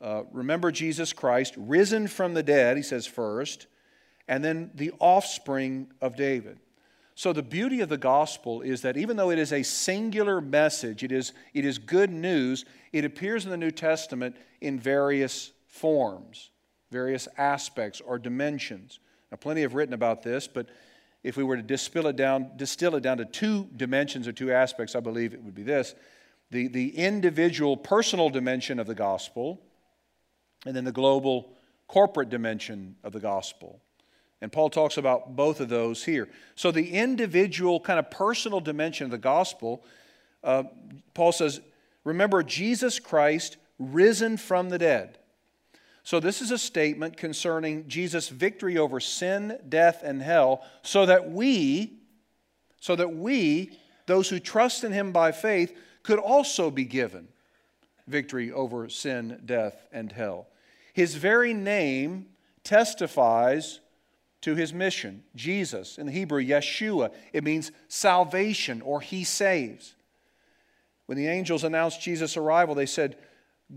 Uh, 0.00 0.24
remember 0.32 0.70
Jesus 0.70 1.12
Christ, 1.12 1.54
risen 1.56 2.06
from 2.08 2.34
the 2.34 2.42
dead, 2.42 2.76
he 2.76 2.82
says 2.82 3.06
first, 3.06 3.66
and 4.28 4.44
then 4.44 4.70
the 4.74 4.92
offspring 4.98 5.88
of 6.00 6.16
David. 6.16 6.58
So, 7.16 7.32
the 7.32 7.42
beauty 7.42 7.80
of 7.80 7.88
the 7.88 7.96
gospel 7.96 8.60
is 8.60 8.82
that 8.82 8.96
even 8.96 9.16
though 9.16 9.30
it 9.30 9.38
is 9.38 9.52
a 9.52 9.62
singular 9.62 10.40
message, 10.40 11.04
it 11.04 11.12
is, 11.12 11.32
it 11.54 11.64
is 11.64 11.78
good 11.78 12.10
news, 12.10 12.64
it 12.92 13.04
appears 13.04 13.44
in 13.44 13.52
the 13.52 13.56
New 13.56 13.70
Testament 13.70 14.36
in 14.60 14.80
various 14.80 15.52
forms, 15.68 16.50
various 16.90 17.28
aspects 17.38 18.00
or 18.00 18.18
dimensions. 18.18 18.98
Now, 19.30 19.36
plenty 19.36 19.62
have 19.62 19.74
written 19.74 19.94
about 19.94 20.24
this, 20.24 20.48
but 20.48 20.68
if 21.24 21.38
we 21.38 21.42
were 21.42 21.56
to 21.56 21.62
distill 21.62 22.06
it 22.06 22.16
down, 22.16 22.50
distill 22.56 22.94
it 22.94 23.00
down 23.00 23.16
to 23.16 23.24
two 23.24 23.66
dimensions 23.74 24.28
or 24.28 24.32
two 24.32 24.52
aspects, 24.52 24.94
I 24.94 25.00
believe 25.00 25.32
it 25.32 25.42
would 25.42 25.54
be 25.54 25.62
this 25.64 25.94
the, 26.50 26.68
the 26.68 26.96
individual 26.96 27.76
personal 27.76 28.30
dimension 28.30 28.78
of 28.78 28.86
the 28.86 28.94
gospel, 28.94 29.60
and 30.66 30.76
then 30.76 30.84
the 30.84 30.92
global 30.92 31.50
corporate 31.88 32.28
dimension 32.28 32.94
of 33.02 33.12
the 33.12 33.18
gospel. 33.20 33.80
And 34.40 34.52
Paul 34.52 34.68
talks 34.68 34.98
about 34.98 35.34
both 35.34 35.60
of 35.60 35.70
those 35.70 36.04
here. 36.04 36.28
So, 36.54 36.70
the 36.70 36.90
individual, 36.90 37.80
kind 37.80 37.98
of 37.98 38.10
personal 38.10 38.60
dimension 38.60 39.06
of 39.06 39.10
the 39.10 39.18
gospel, 39.18 39.82
uh, 40.44 40.64
Paul 41.14 41.32
says, 41.32 41.60
Remember 42.04 42.42
Jesus 42.42 42.98
Christ 42.98 43.56
risen 43.78 44.36
from 44.36 44.68
the 44.68 44.78
dead. 44.78 45.18
So, 46.04 46.20
this 46.20 46.42
is 46.42 46.50
a 46.50 46.58
statement 46.58 47.16
concerning 47.16 47.88
Jesus' 47.88 48.28
victory 48.28 48.76
over 48.76 49.00
sin, 49.00 49.58
death, 49.68 50.02
and 50.04 50.22
hell, 50.22 50.62
so 50.82 51.06
that 51.06 51.30
we, 51.30 51.94
so 52.78 52.94
that 52.94 53.16
we, 53.16 53.78
those 54.04 54.28
who 54.28 54.38
trust 54.38 54.84
in 54.84 54.92
him 54.92 55.12
by 55.12 55.32
faith, 55.32 55.74
could 56.02 56.18
also 56.18 56.70
be 56.70 56.84
given 56.84 57.28
victory 58.06 58.52
over 58.52 58.86
sin, 58.90 59.40
death, 59.46 59.86
and 59.92 60.12
hell. 60.12 60.46
His 60.92 61.14
very 61.14 61.54
name 61.54 62.26
testifies 62.64 63.80
to 64.42 64.54
his 64.54 64.74
mission. 64.74 65.24
Jesus, 65.34 65.96
in 65.96 66.04
the 66.04 66.12
Hebrew, 66.12 66.44
Yeshua, 66.44 67.14
it 67.32 67.44
means 67.44 67.72
salvation 67.88 68.82
or 68.82 69.00
he 69.00 69.24
saves. 69.24 69.94
When 71.06 71.16
the 71.16 71.28
angels 71.28 71.64
announced 71.64 72.02
Jesus' 72.02 72.36
arrival, 72.36 72.74
they 72.74 72.84
said, 72.84 73.16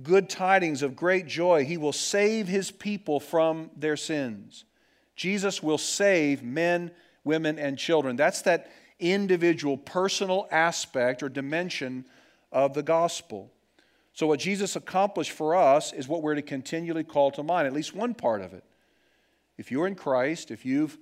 Good 0.04 0.30
tidings 0.30 0.82
of 0.82 0.96
great 0.96 1.28
joy. 1.28 1.66
He 1.66 1.78
will 1.78 1.94
save 1.94 2.48
his 2.48 2.72
people 2.72 3.20
from 3.20 3.72
their 3.76 3.98
sins. 3.98 4.66
Jesus 5.16 5.64
will 5.64 5.78
save 5.78 6.44
men, 6.44 6.92
women, 7.24 7.58
and 7.58 7.78
children. 7.78 8.16
That's 8.16 8.42
that 8.44 8.72
individual, 9.00 9.78
personal 9.78 10.48
aspect 10.52 11.24
or 11.24 11.30
dimension 11.30 12.06
of 12.52 12.74
the 12.74 12.84
gospel. 12.84 13.52
So, 14.14 14.28
what 14.28 14.40
Jesus 14.40 14.76
accomplished 14.76 15.32
for 15.32 15.56
us 15.56 15.94
is 15.94 16.08
what 16.08 16.22
we're 16.22 16.36
to 16.36 16.42
continually 16.42 17.04
call 17.04 17.32
to 17.32 17.44
mind, 17.44 17.68
at 17.68 17.74
least 17.74 17.96
one 17.96 18.14
part 18.14 18.42
of 18.42 18.54
it. 18.54 18.64
If 19.58 19.72
you're 19.72 19.88
in 19.88 19.96
Christ, 19.96 20.52
if 20.52 20.66
you've 20.66 20.98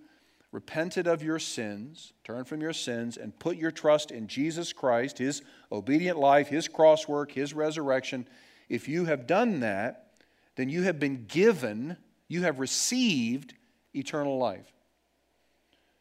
repented 0.51 1.07
of 1.07 1.21
your 1.21 1.39
sins, 1.39 2.13
turned 2.23 2.47
from 2.47 2.61
your 2.61 2.73
sins, 2.73 3.17
and 3.17 3.37
put 3.39 3.57
your 3.57 3.71
trust 3.71 4.11
in 4.11 4.27
Jesus 4.27 4.71
Christ, 4.71 5.17
His 5.17 5.41
obedient 5.71 6.17
life, 6.17 6.47
His 6.47 6.67
cross 6.67 7.07
work, 7.07 7.31
His 7.31 7.53
resurrection, 7.53 8.27
if 8.69 8.87
you 8.87 9.05
have 9.05 9.27
done 9.27 9.59
that, 9.61 10.21
then 10.55 10.69
you 10.69 10.83
have 10.83 10.99
been 10.99 11.25
given, 11.27 11.97
you 12.27 12.43
have 12.43 12.59
received 12.59 13.53
eternal 13.93 14.37
life. 14.37 14.71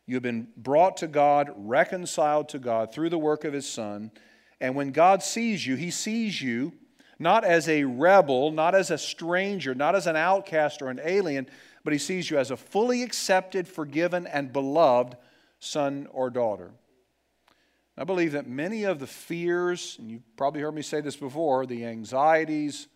You 0.06 0.16
have 0.16 0.22
been 0.22 0.48
brought 0.56 0.98
to 0.98 1.06
God, 1.06 1.50
reconciled 1.56 2.48
to 2.50 2.58
God 2.58 2.92
through 2.92 3.10
the 3.10 3.18
work 3.18 3.44
of 3.44 3.52
His 3.52 3.70
Son. 3.70 4.10
And 4.60 4.74
when 4.74 4.92
God 4.92 5.22
sees 5.22 5.66
you, 5.66 5.76
He 5.76 5.90
sees 5.90 6.40
you 6.40 6.72
not 7.18 7.44
as 7.44 7.68
a 7.68 7.84
rebel, 7.84 8.50
not 8.50 8.74
as 8.74 8.90
a 8.90 8.98
stranger, 8.98 9.74
not 9.74 9.94
as 9.94 10.06
an 10.06 10.16
outcast 10.16 10.82
or 10.82 10.88
an 10.90 11.00
alien, 11.02 11.48
but 11.84 11.92
He 11.92 11.98
sees 11.98 12.30
you 12.30 12.38
as 12.38 12.50
a 12.50 12.56
fully 12.56 13.02
accepted, 13.02 13.66
forgiven, 13.66 14.26
and 14.26 14.52
beloved 14.52 15.16
son 15.58 16.06
or 16.12 16.30
daughter. 16.30 16.72
I 17.96 18.04
believe 18.04 18.32
that 18.32 18.48
many 18.48 18.84
of 18.84 18.98
the 18.98 19.06
fears, 19.06 19.96
and 20.00 20.10
you've 20.10 20.36
probably 20.36 20.60
heard 20.60 20.74
me 20.74 20.82
say 20.82 21.00
this 21.00 21.16
before, 21.16 21.64
the 21.64 21.84
anxieties, 21.84 22.88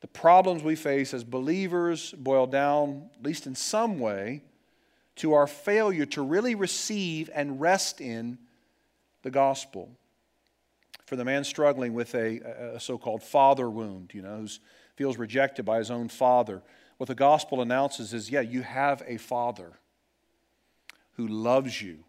the 0.00 0.06
problems 0.06 0.62
we 0.62 0.76
face 0.76 1.12
as 1.12 1.24
believers 1.24 2.12
boil 2.12 2.46
down, 2.46 3.10
at 3.18 3.24
least 3.24 3.46
in 3.46 3.56
some 3.56 3.98
way, 3.98 4.42
to 5.16 5.34
our 5.34 5.48
failure 5.48 6.06
to 6.06 6.22
really 6.22 6.54
receive 6.54 7.28
and 7.34 7.60
rest 7.60 8.00
in 8.00 8.38
the 9.22 9.30
gospel. 9.30 9.90
For 11.06 11.16
the 11.16 11.24
man 11.24 11.42
struggling 11.42 11.92
with 11.92 12.14
a, 12.14 12.74
a 12.74 12.80
so 12.80 12.98
called 12.98 13.24
father 13.24 13.68
wound, 13.68 14.12
you 14.14 14.22
know, 14.22 14.36
who 14.36 14.48
feels 14.94 15.16
rejected 15.16 15.64
by 15.64 15.78
his 15.78 15.90
own 15.90 16.08
father, 16.08 16.62
what 16.98 17.08
the 17.08 17.16
gospel 17.16 17.60
announces 17.60 18.14
is 18.14 18.30
yeah, 18.30 18.42
you 18.42 18.62
have 18.62 19.02
a 19.06 19.16
father 19.16 19.72
who 21.16 21.26
loves 21.26 21.82
you 21.82 22.04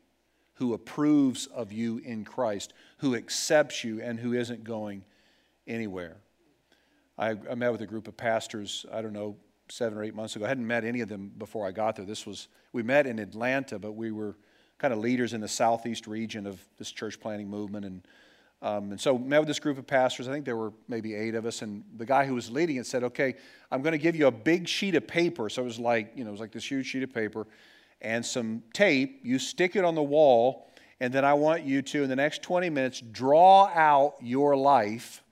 who 0.59 0.73
approves 0.73 1.47
of 1.47 1.71
you 1.71 1.99
in 1.99 2.25
Christ, 2.25 2.73
who 2.97 3.15
accepts 3.15 3.81
you, 3.81 4.01
and 4.01 4.19
who 4.19 4.33
isn't 4.33 4.65
going 4.65 5.05
anywhere. 5.65 6.17
I, 7.17 7.29
I, 7.49 7.55
met 7.55 7.71
with 7.71 7.81
a 7.81 7.85
group 7.85 8.09
of 8.09 8.17
pastors, 8.17 8.85
I 8.91 9.01
don't 9.01 9.13
know, 9.13 9.37
seven 9.69 9.97
or 9.97 10.03
eight 10.03 10.13
months 10.13 10.35
ago. 10.35 10.43
I 10.43 10.49
hadn't 10.49 10.67
met 10.67 10.83
any 10.83 10.99
of 10.99 11.07
them 11.07 11.31
before 11.37 11.65
I 11.65 11.71
got 11.71 11.95
there. 11.95 12.03
This 12.03 12.25
was, 12.25 12.49
we 12.73 12.83
met 12.83 13.07
in 13.07 13.19
Atlanta, 13.19 13.79
but 13.79 13.93
we 13.93 14.11
were 14.11 14.35
kind 14.79 14.93
of 14.93 14.99
leaders 14.99 15.31
in 15.31 15.39
the 15.39 15.47
southeast 15.47 16.07
region 16.07 16.45
of 16.45 16.61
this 16.77 16.91
church 16.91 17.21
planting 17.21 17.49
movement. 17.49 17.85
And, 17.85 18.07
um, 18.61 18.91
and 18.91 18.99
so 18.99 19.17
met 19.17 19.39
with 19.39 19.47
this 19.47 19.59
group 19.59 19.77
of 19.77 19.87
pastors. 19.87 20.27
I 20.27 20.33
think 20.33 20.43
there 20.43 20.57
were 20.57 20.73
maybe 20.89 21.15
eight 21.15 21.35
of 21.35 21.45
us. 21.45 21.61
And 21.61 21.85
the 21.95 22.05
guy 22.05 22.25
who 22.25 22.35
was 22.35 22.51
leading 22.51 22.75
it 22.75 22.85
said, 22.85 23.05
okay, 23.05 23.35
I'm 23.71 23.81
going 23.81 23.93
to 23.93 23.97
give 23.97 24.17
you 24.17 24.27
a 24.27 24.31
big 24.31 24.67
sheet 24.67 24.95
of 24.95 25.07
paper. 25.07 25.47
So 25.47 25.61
it 25.61 25.65
was 25.65 25.79
like, 25.79 26.11
you 26.15 26.25
know, 26.25 26.31
it 26.31 26.33
was 26.33 26.41
like 26.41 26.51
this 26.51 26.69
huge 26.69 26.87
sheet 26.87 27.03
of 27.03 27.13
paper 27.13 27.47
and 28.01 28.25
some 28.25 28.63
tape. 28.73 29.21
You 29.23 29.39
stick 29.39 29.75
it 29.75 29.83
on 29.83 29.95
the 29.95 30.03
wall, 30.03 30.67
and 30.99 31.13
then 31.13 31.25
I 31.25 31.33
want 31.33 31.63
you 31.63 31.81
to, 31.81 32.03
in 32.03 32.09
the 32.09 32.15
next 32.15 32.41
20 32.43 32.69
minutes, 32.69 33.01
draw 33.01 33.67
out 33.67 34.15
your 34.21 34.55
life. 34.55 35.23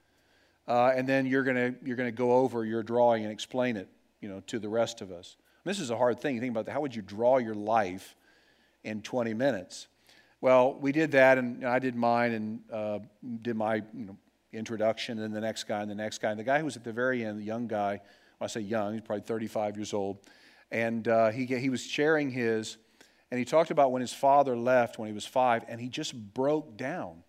Uh, 0.66 0.92
and 0.94 1.08
then 1.08 1.24
you're 1.24 1.44
going 1.44 1.76
you're 1.82 1.96
gonna 1.96 2.12
go 2.12 2.32
over 2.32 2.64
your 2.64 2.82
drawing 2.82 3.24
and 3.24 3.32
explain 3.32 3.76
it 3.76 3.88
you 4.20 4.28
know, 4.28 4.40
to 4.46 4.58
the 4.58 4.68
rest 4.68 5.00
of 5.00 5.10
us. 5.10 5.36
This 5.64 5.80
is 5.80 5.90
a 5.90 5.96
hard 5.96 6.20
thing. 6.20 6.40
Think 6.40 6.52
about 6.52 6.66
that. 6.66 6.72
How 6.72 6.80
would 6.80 6.94
you 6.94 7.02
draw 7.02 7.38
your 7.38 7.54
life 7.54 8.16
in 8.84 9.02
20 9.02 9.34
minutes? 9.34 9.88
Well, 10.40 10.74
we 10.74 10.92
did 10.92 11.12
that, 11.12 11.36
and 11.36 11.64
I 11.64 11.78
did 11.78 11.96
mine 11.96 12.32
and 12.32 12.60
uh, 12.72 12.98
did 13.42 13.56
my 13.56 13.76
you 13.76 14.06
know, 14.06 14.16
introduction, 14.52 15.18
and 15.18 15.34
the 15.34 15.40
next 15.40 15.64
guy, 15.64 15.82
and 15.82 15.90
the 15.90 15.96
next 15.96 16.18
guy. 16.18 16.30
And 16.30 16.38
the 16.38 16.44
guy 16.44 16.58
who 16.58 16.64
was 16.64 16.76
at 16.76 16.84
the 16.84 16.92
very 16.92 17.24
end, 17.24 17.38
the 17.38 17.44
young 17.44 17.66
guy, 17.66 18.00
when 18.38 18.46
I 18.46 18.46
say 18.46 18.60
young, 18.60 18.92
he's 18.94 19.02
probably 19.02 19.24
35 19.24 19.76
years 19.76 19.92
old, 19.92 20.18
and 20.70 21.06
uh, 21.08 21.30
he, 21.30 21.46
he 21.46 21.70
was 21.70 21.82
sharing 21.82 22.30
his, 22.30 22.76
and 23.30 23.38
he 23.38 23.44
talked 23.44 23.70
about 23.70 23.92
when 23.92 24.00
his 24.00 24.12
father 24.12 24.56
left 24.56 24.98
when 24.98 25.08
he 25.08 25.14
was 25.14 25.26
five, 25.26 25.64
and 25.68 25.80
he 25.80 25.88
just 25.88 26.14
broke 26.34 26.76
down. 26.76 27.22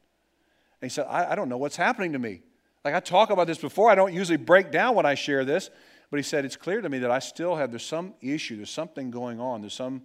And 0.82 0.90
he 0.90 0.90
said, 0.90 1.06
I, 1.10 1.32
I 1.32 1.36
don't 1.36 1.50
know 1.50 1.58
what's 1.58 1.76
happening 1.76 2.14
to 2.14 2.20
me. 2.20 2.42
Like 2.86 2.94
I 2.94 3.00
talk 3.00 3.30
about 3.30 3.48
this 3.48 3.58
before, 3.58 3.90
I 3.90 3.96
don't 3.96 4.14
usually 4.14 4.38
break 4.38 4.72
down 4.72 4.96
when 4.96 5.06
I 5.06 5.16
share 5.16 5.44
this, 5.44 5.70
but 6.10 6.18
he 6.18 6.24
said, 6.24 6.46
It's 6.46 6.56
clear 6.56 6.82
to 6.82 6.90
me 6.90 7.00
that 7.00 7.12
I 7.12 7.20
still 7.20 7.56
have, 7.56 7.72
there's 7.72 7.86
some 7.86 8.14
issue, 8.22 8.56
there's 8.58 8.70
something 8.70 9.12
going 9.12 9.40
on, 9.40 9.62
there's 9.62 9.74
some, 9.74 10.04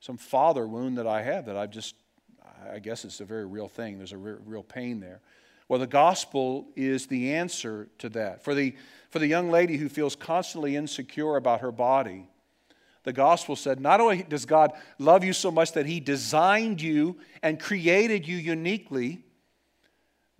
some 0.00 0.16
father 0.16 0.66
wound 0.66 0.98
that 0.98 1.06
I 1.06 1.22
have 1.22 1.46
that 1.46 1.56
I've 1.56 1.70
just, 1.70 1.94
I 2.72 2.78
guess 2.78 3.04
it's 3.04 3.20
a 3.20 3.24
very 3.24 3.46
real 3.46 3.68
thing. 3.68 3.98
There's 3.98 4.12
a 4.12 4.18
re- 4.18 4.36
real 4.44 4.62
pain 4.62 5.00
there. 5.00 5.20
Well, 5.68 5.80
the 5.80 5.86
gospel 5.86 6.68
is 6.76 7.06
the 7.06 7.34
answer 7.34 7.88
to 7.98 8.08
that. 8.10 8.44
For 8.44 8.54
the, 8.54 8.76
for 9.10 9.18
the 9.18 9.26
young 9.26 9.50
lady 9.50 9.76
who 9.76 9.88
feels 9.88 10.14
constantly 10.14 10.76
insecure 10.76 11.36
about 11.36 11.60
her 11.60 11.72
body, 11.72 12.28
the 13.06 13.12
gospel 13.12 13.54
said 13.54 13.78
not 13.78 14.00
only 14.00 14.24
does 14.24 14.46
God 14.46 14.72
love 14.98 15.22
you 15.22 15.32
so 15.32 15.52
much 15.52 15.72
that 15.74 15.86
he 15.86 16.00
designed 16.00 16.82
you 16.82 17.16
and 17.40 17.60
created 17.60 18.26
you 18.26 18.36
uniquely, 18.36 19.22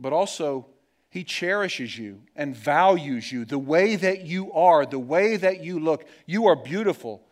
but 0.00 0.12
also 0.12 0.66
he 1.08 1.22
cherishes 1.22 1.96
you 1.96 2.22
and 2.34 2.56
values 2.56 3.30
you 3.30 3.44
the 3.44 3.56
way 3.56 3.94
that 3.94 4.22
you 4.22 4.52
are, 4.52 4.84
the 4.84 4.98
way 4.98 5.36
that 5.36 5.62
you 5.62 5.78
look. 5.78 6.06
You 6.26 6.46
are 6.46 6.56
beautiful 6.56 7.22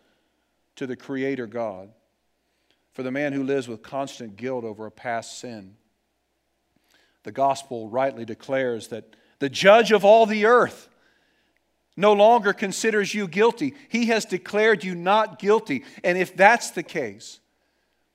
to 0.77 0.87
the 0.87 0.95
Creator 0.95 1.49
God. 1.49 1.91
For 2.93 3.03
the 3.03 3.11
man 3.11 3.33
who 3.33 3.43
lives 3.43 3.67
with 3.67 3.83
constant 3.83 4.37
guilt 4.37 4.63
over 4.63 4.87
a 4.87 4.93
past 4.93 5.41
sin, 5.41 5.75
the 7.25 7.33
gospel 7.33 7.89
rightly 7.89 8.25
declares 8.25 8.87
that 8.89 9.17
the 9.41 9.49
judge 9.49 9.91
of 9.91 10.05
all 10.05 10.27
the 10.27 10.47
earth 10.47 10.89
no 11.97 12.13
longer 12.13 12.53
considers 12.53 13.15
you 13.15 13.29
guilty. 13.29 13.75
He 13.89 14.07
has 14.07 14.25
declared 14.25 14.83
you 14.83 14.95
not 14.95 15.39
guilty. 15.39 15.85
And 16.03 16.19
if 16.19 16.37
that's 16.37 16.73
the 16.73 16.83
case, 16.83 17.41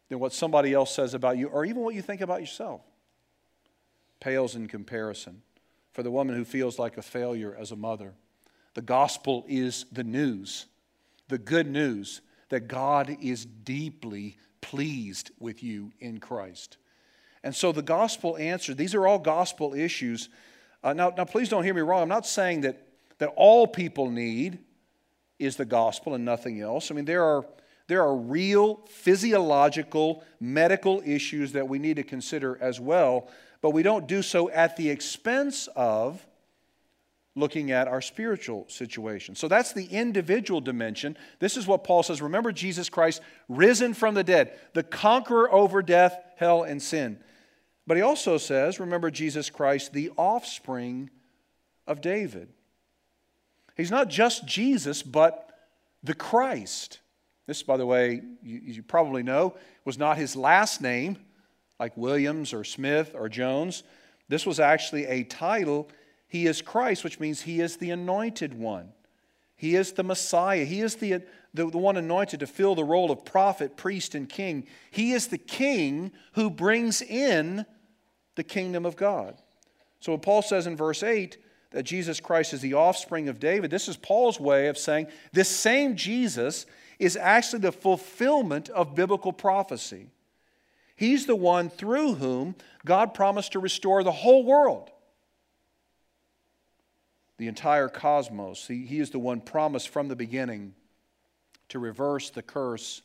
then 0.09 0.19
what 0.19 0.33
somebody 0.33 0.73
else 0.73 0.93
says 0.93 1.13
about 1.13 1.37
you, 1.37 1.47
or 1.47 1.65
even 1.65 1.81
what 1.81 1.95
you 1.95 2.01
think 2.01 2.21
about 2.21 2.41
yourself, 2.41 2.81
pales 4.19 4.55
in 4.55 4.67
comparison. 4.67 5.41
For 5.93 6.03
the 6.03 6.11
woman 6.11 6.35
who 6.35 6.45
feels 6.45 6.77
like 6.77 6.97
a 6.97 7.01
failure 7.01 7.55
as 7.59 7.71
a 7.71 7.75
mother, 7.75 8.13
the 8.73 8.81
gospel 8.81 9.45
is 9.47 9.85
the 9.91 10.03
news, 10.03 10.65
the 11.27 11.37
good 11.37 11.67
news 11.67 12.21
that 12.49 12.67
God 12.67 13.17
is 13.21 13.45
deeply 13.45 14.37
pleased 14.61 15.31
with 15.39 15.63
you 15.63 15.91
in 15.99 16.19
Christ. 16.19 16.77
And 17.43 17.55
so 17.55 17.71
the 17.71 17.81
gospel 17.81 18.37
answer, 18.37 18.73
these 18.73 18.93
are 18.93 19.07
all 19.07 19.19
gospel 19.19 19.73
issues. 19.73 20.29
Uh, 20.83 20.93
now, 20.93 21.13
now, 21.15 21.25
please 21.25 21.49
don't 21.49 21.63
hear 21.63 21.73
me 21.73 21.81
wrong. 21.81 22.03
I'm 22.03 22.09
not 22.09 22.25
saying 22.25 22.61
that 22.61 22.81
that 23.19 23.31
all 23.35 23.67
people 23.67 24.09
need 24.09 24.59
is 25.37 25.55
the 25.55 25.65
gospel 25.65 26.15
and 26.15 26.25
nothing 26.25 26.59
else. 26.59 26.91
I 26.91 26.95
mean, 26.95 27.05
there 27.05 27.23
are, 27.23 27.45
there 27.87 28.01
are 28.01 28.15
real 28.15 28.81
physiological, 28.89 30.23
medical 30.39 31.01
issues 31.05 31.53
that 31.53 31.67
we 31.67 31.79
need 31.79 31.95
to 31.95 32.03
consider 32.03 32.57
as 32.61 32.79
well, 32.79 33.29
but 33.61 33.71
we 33.71 33.83
don't 33.83 34.07
do 34.07 34.21
so 34.21 34.49
at 34.49 34.75
the 34.75 34.89
expense 34.89 35.67
of 35.75 36.25
looking 37.35 37.71
at 37.71 37.87
our 37.87 38.01
spiritual 38.01 38.65
situation. 38.67 39.35
So 39.35 39.47
that's 39.47 39.71
the 39.71 39.85
individual 39.85 40.61
dimension. 40.61 41.17
This 41.39 41.55
is 41.55 41.67
what 41.67 41.83
Paul 41.83 42.03
says 42.03 42.21
Remember 42.21 42.51
Jesus 42.51 42.89
Christ, 42.89 43.21
risen 43.47 43.93
from 43.93 44.13
the 44.13 44.23
dead, 44.23 44.57
the 44.73 44.83
conqueror 44.83 45.51
over 45.51 45.81
death, 45.81 46.17
hell, 46.35 46.63
and 46.63 46.81
sin. 46.81 47.19
But 47.87 47.97
he 47.97 48.03
also 48.03 48.37
says, 48.37 48.79
Remember 48.79 49.09
Jesus 49.09 49.49
Christ, 49.49 49.93
the 49.93 50.11
offspring 50.17 51.09
of 51.87 52.01
David. 52.01 52.49
He's 53.79 53.91
not 53.91 54.09
just 54.09 54.45
Jesus, 54.45 55.01
but 55.01 55.51
the 56.03 56.13
Christ. 56.13 56.99
This, 57.47 57.63
by 57.63 57.77
the 57.77 57.85
way, 57.85 58.21
you, 58.43 58.59
you, 58.61 58.83
probably 58.83 59.23
know, 59.23 59.55
was 59.85 59.97
not 59.97 60.17
his 60.17 60.35
last 60.35 60.81
name, 60.81 61.17
like 61.79 61.95
Williams 61.95 62.53
or 62.53 62.65
Smith 62.65 63.15
or 63.15 63.29
Jones. 63.29 63.83
This 64.27 64.45
was 64.45 64.59
actually 64.59 65.05
a 65.05 65.23
title. 65.23 65.89
He 66.27 66.45
is 66.45 66.61
Christ, 66.61 67.05
which 67.05 67.21
means 67.21 67.41
he 67.41 67.61
is 67.61 67.77
the 67.77 67.91
anointed 67.91 68.53
one. 68.53 68.91
He 69.55 69.77
is 69.77 69.93
the 69.93 70.03
Messiah. 70.03 70.65
He 70.65 70.81
is 70.81 70.95
the, 70.95 71.21
the, 71.53 71.69
the 71.69 71.77
one 71.77 71.95
anointed 71.95 72.41
to 72.41 72.47
fill 72.47 72.75
the 72.75 72.83
role 72.83 73.11
of 73.11 73.23
prophet, 73.23 73.77
priest, 73.77 74.13
and 74.13 74.27
king. 74.27 74.67
He 74.91 75.13
is 75.13 75.27
the 75.27 75.37
king 75.37 76.11
who 76.33 76.49
brings 76.49 77.01
in 77.01 77.65
the 78.35 78.43
kingdom 78.43 78.85
of 78.85 78.97
God. 78.97 79.37
So, 80.01 80.11
what 80.11 80.21
Paul 80.21 80.41
says 80.41 80.67
in 80.67 80.75
verse 80.75 81.01
8 81.01 81.37
that 81.71 81.83
Jesus 81.83 82.19
Christ 82.19 82.53
is 82.53 82.61
the 82.61 82.73
offspring 82.73 83.29
of 83.29 83.39
David, 83.39 83.69
this 83.71 83.87
is 83.87 83.97
Paul's 83.97 84.39
way 84.39 84.67
of 84.67 84.77
saying 84.77 85.07
this 85.31 85.49
same 85.49 85.95
Jesus 85.95 86.65
is 86.97 87.15
actually 87.15 87.59
the 87.59 87.71
fulfillment 87.71 88.69
of 88.69 88.95
biblical 88.95 89.31
prophecy. 89.31 90.07
He's 90.95 91.25
the 91.25 91.35
one 91.35 91.69
through 91.69 92.15
whom 92.15 92.55
God 92.85 93.13
promised 93.13 93.53
to 93.53 93.59
restore 93.59 94.03
the 94.03 94.11
whole 94.11 94.43
world, 94.43 94.91
the 97.37 97.47
entire 97.47 97.87
cosmos. 97.87 98.67
He, 98.67 98.85
he 98.85 98.99
is 98.99 99.11
the 99.11 99.19
one 99.19 99.39
promised 99.39 99.89
from 99.89 100.09
the 100.09 100.15
beginning 100.15 100.73
to 101.69 101.79
reverse 101.79 102.31
the 102.31 102.41
curse 102.41 103.01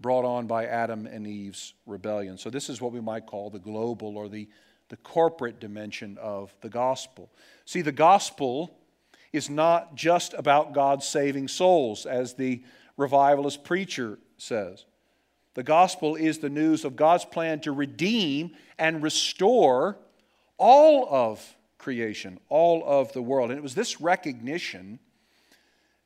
brought 0.00 0.24
on 0.24 0.48
by 0.48 0.66
Adam 0.66 1.06
and 1.06 1.26
Eve's 1.26 1.74
rebellion. 1.86 2.36
So, 2.36 2.50
this 2.50 2.68
is 2.68 2.80
what 2.80 2.92
we 2.92 3.00
might 3.00 3.26
call 3.26 3.50
the 3.50 3.60
global 3.60 4.16
or 4.16 4.28
the, 4.28 4.48
the 4.92 4.96
corporate 4.98 5.58
dimension 5.58 6.18
of 6.20 6.54
the 6.60 6.68
gospel. 6.68 7.30
See, 7.64 7.80
the 7.80 7.92
gospel 7.92 8.76
is 9.32 9.48
not 9.48 9.94
just 9.94 10.34
about 10.34 10.74
God 10.74 11.02
saving 11.02 11.48
souls, 11.48 12.04
as 12.04 12.34
the 12.34 12.62
revivalist 12.98 13.64
preacher 13.64 14.18
says. 14.36 14.84
The 15.54 15.62
gospel 15.62 16.14
is 16.14 16.40
the 16.40 16.50
news 16.50 16.84
of 16.84 16.94
God's 16.94 17.24
plan 17.24 17.60
to 17.60 17.72
redeem 17.72 18.50
and 18.78 19.02
restore 19.02 19.96
all 20.58 21.08
of 21.08 21.56
creation, 21.78 22.38
all 22.50 22.84
of 22.84 23.14
the 23.14 23.22
world. 23.22 23.48
And 23.48 23.56
it 23.56 23.62
was 23.62 23.74
this 23.74 23.98
recognition 23.98 24.98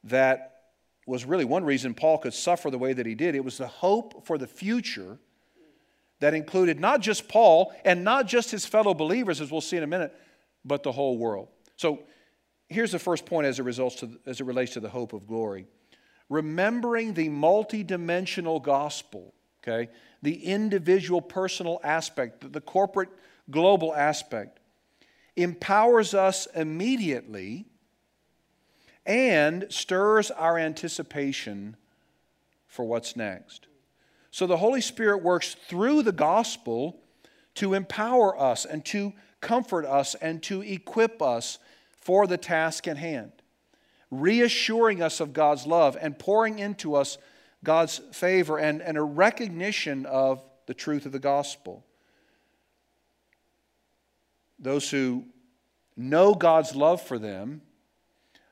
that 0.04 0.60
was 1.08 1.24
really 1.24 1.44
one 1.44 1.64
reason 1.64 1.92
Paul 1.92 2.18
could 2.18 2.34
suffer 2.34 2.70
the 2.70 2.78
way 2.78 2.92
that 2.92 3.04
he 3.04 3.16
did. 3.16 3.34
It 3.34 3.44
was 3.44 3.58
the 3.58 3.66
hope 3.66 4.24
for 4.24 4.38
the 4.38 4.46
future 4.46 5.18
that 6.20 6.34
included 6.34 6.80
not 6.80 7.00
just 7.00 7.28
Paul 7.28 7.74
and 7.84 8.04
not 8.04 8.26
just 8.26 8.50
his 8.50 8.64
fellow 8.64 8.94
believers, 8.94 9.40
as 9.40 9.50
we'll 9.50 9.60
see 9.60 9.76
in 9.76 9.82
a 9.82 9.86
minute, 9.86 10.14
but 10.64 10.82
the 10.82 10.92
whole 10.92 11.18
world. 11.18 11.48
So 11.76 12.00
here's 12.68 12.92
the 12.92 12.98
first 12.98 13.26
point 13.26 13.46
as 13.46 13.58
it, 13.58 13.62
results 13.62 13.96
to, 13.96 14.10
as 14.26 14.40
it 14.40 14.44
relates 14.44 14.72
to 14.72 14.80
the 14.80 14.88
hope 14.88 15.12
of 15.12 15.26
glory. 15.26 15.66
Remembering 16.28 17.14
the 17.14 17.28
multidimensional 17.28 18.62
gospel, 18.62 19.34
okay, 19.62 19.90
the 20.22 20.44
individual 20.44 21.20
personal 21.20 21.80
aspect, 21.84 22.52
the 22.52 22.60
corporate 22.60 23.10
global 23.50 23.94
aspect, 23.94 24.58
empowers 25.36 26.14
us 26.14 26.46
immediately 26.54 27.66
and 29.04 29.66
stirs 29.68 30.30
our 30.32 30.58
anticipation 30.58 31.76
for 32.66 32.84
what's 32.84 33.14
next. 33.14 33.66
So 34.36 34.46
the 34.46 34.58
Holy 34.58 34.82
Spirit 34.82 35.22
works 35.22 35.56
through 35.66 36.02
the 36.02 36.12
gospel 36.12 37.00
to 37.54 37.72
empower 37.72 38.38
us 38.38 38.66
and 38.66 38.84
to 38.84 39.14
comfort 39.40 39.86
us 39.86 40.14
and 40.14 40.42
to 40.42 40.60
equip 40.60 41.22
us 41.22 41.58
for 42.02 42.26
the 42.26 42.36
task 42.36 42.86
at 42.86 42.98
hand, 42.98 43.32
reassuring 44.10 45.00
us 45.00 45.20
of 45.20 45.32
God's 45.32 45.66
love 45.66 45.96
and 45.98 46.18
pouring 46.18 46.58
into 46.58 46.96
us 46.96 47.16
God's 47.64 48.02
favor 48.12 48.58
and, 48.58 48.82
and 48.82 48.98
a 48.98 49.02
recognition 49.02 50.04
of 50.04 50.44
the 50.66 50.74
truth 50.74 51.06
of 51.06 51.12
the 51.12 51.18
gospel. 51.18 51.82
Those 54.58 54.90
who 54.90 55.24
know 55.96 56.34
God's 56.34 56.76
love 56.76 57.00
for 57.00 57.18
them 57.18 57.62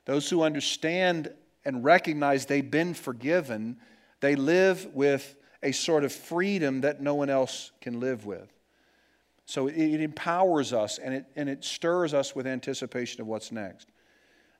those 0.06 0.30
who 0.30 0.44
understand 0.44 1.30
and 1.62 1.84
recognize 1.84 2.46
they've 2.46 2.70
been 2.70 2.94
forgiven, 2.94 3.76
they 4.20 4.34
live 4.34 4.86
with 4.94 5.36
a 5.64 5.72
sort 5.72 6.04
of 6.04 6.12
freedom 6.12 6.82
that 6.82 7.00
no 7.00 7.14
one 7.14 7.30
else 7.30 7.72
can 7.80 7.98
live 7.98 8.26
with. 8.26 8.52
So 9.46 9.66
it, 9.66 10.00
empowers 10.00 10.72
us 10.72 10.98
and 10.98 11.14
it, 11.14 11.26
and 11.34 11.48
it 11.48 11.64
stirs 11.64 12.14
us 12.14 12.36
with 12.36 12.46
anticipation 12.46 13.20
of 13.20 13.26
what's 13.26 13.50
next. 13.50 13.88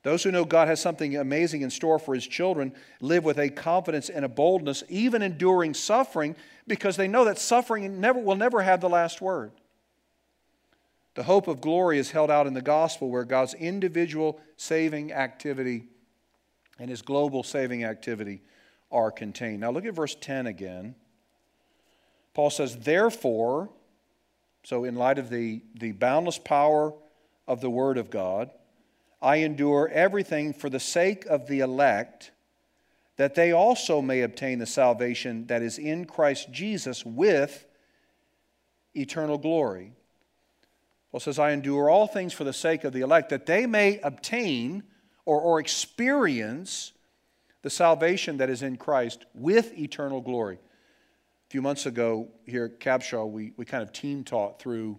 Those 0.03 0.23
who 0.23 0.31
know 0.31 0.45
God 0.45 0.69
has 0.69 0.81
something 0.81 1.17
amazing 1.17 1.63
in 1.63 1.71
store 1.71 1.99
for 1.99 2.15
his 2.15 2.27
children 2.27 2.75
live 3.01 3.25
with 3.25 3.39
a 3.39 3.49
confidence 3.49 4.11
and 4.11 4.25
a 4.25 4.29
boldness, 4.29 4.83
even 4.89 5.23
enduring 5.23 5.73
suffering, 5.73 6.37
because 6.67 6.97
they 6.97 7.09
know 7.09 7.25
that 7.25 7.39
suffering 7.39 8.01
never, 8.01 8.19
will 8.19 8.37
never 8.37 8.61
have 8.63 8.81
the 8.81 8.89
last 8.91 9.23
word. 9.23 9.53
The 11.15 11.23
hope 11.23 11.49
of 11.49 11.61
glory 11.61 11.99
is 11.99 12.11
held 12.11 12.31
out 12.31 12.47
in 12.47 12.55
the 12.55 12.61
gospel 12.61 13.09
where 13.09 13.25
God's 13.25 13.55
individual 13.55 14.41
saving 14.57 15.13
activity 15.13 15.85
and 16.79 16.91
his 16.91 17.03
global 17.03 17.43
saving 17.43 17.85
activity 17.85 18.43
are 18.95 19.11
contained. 19.11 19.61
Now 19.61 19.73
look 19.73 19.85
at 19.85 19.95
verse 19.95 20.17
10 20.19 20.47
again. 20.47 20.95
Paul 22.33 22.49
says, 22.49 22.77
Therefore, 22.79 23.69
so 24.63 24.85
in 24.85 24.95
light 24.95 25.19
of 25.19 25.29
the, 25.29 25.63
the 25.75 25.93
boundless 25.93 26.39
power 26.39 26.95
of 27.47 27.61
the 27.61 27.69
Word 27.69 27.99
of 27.99 28.09
God, 28.09 28.51
I 29.21 29.37
endure 29.37 29.89
everything 29.93 30.53
for 30.53 30.71
the 30.71 30.81
sake 30.81 31.27
of 31.27 31.47
the 31.49 31.61
elect, 31.61 32.31
that 33.17 33.35
they 33.35 33.53
also 33.53 34.01
may 34.01 34.23
obtain 34.23 34.59
the 34.59 34.67
salvation 34.67 35.47
that 35.49 35.63
is 35.63 35.79
in 35.79 36.05
Christ 36.05 36.51
Jesus 36.53 37.05
with 37.05 37.67
eternal 38.95 39.39
glory. 39.39 39.93
Paul 41.11 41.21
says, 41.21 41.39
I 41.39 41.51
endure 41.51 41.91
all 41.91 42.07
things 42.07 42.33
for 42.33 42.45
the 42.45 42.53
sake 42.53 42.85
of 42.85 42.93
the 42.93 43.03
elect, 43.03 43.31
that 43.31 43.47
they 43.47 43.67
may 43.67 44.01
obtain 44.01 44.83
or, 45.25 45.41
or 45.41 45.61
experience 45.61 46.93
the 47.65 47.71
salvation 47.71 48.37
that 48.37 48.51
is 48.51 48.61
in 48.61 48.77
Christ 48.77 49.25
with 49.33 49.73
eternal 49.79 50.21
glory. 50.21 50.57
A 50.57 51.51
few 51.51 51.63
months 51.63 51.87
ago 51.87 52.29
here 52.45 52.67
at 52.67 52.79
Cabshaw, 52.79 53.25
we, 53.25 53.55
we 53.57 53.65
kind 53.65 53.83
of 53.83 53.91
team 53.91 54.23
taught 54.23 54.61
through 54.61 54.99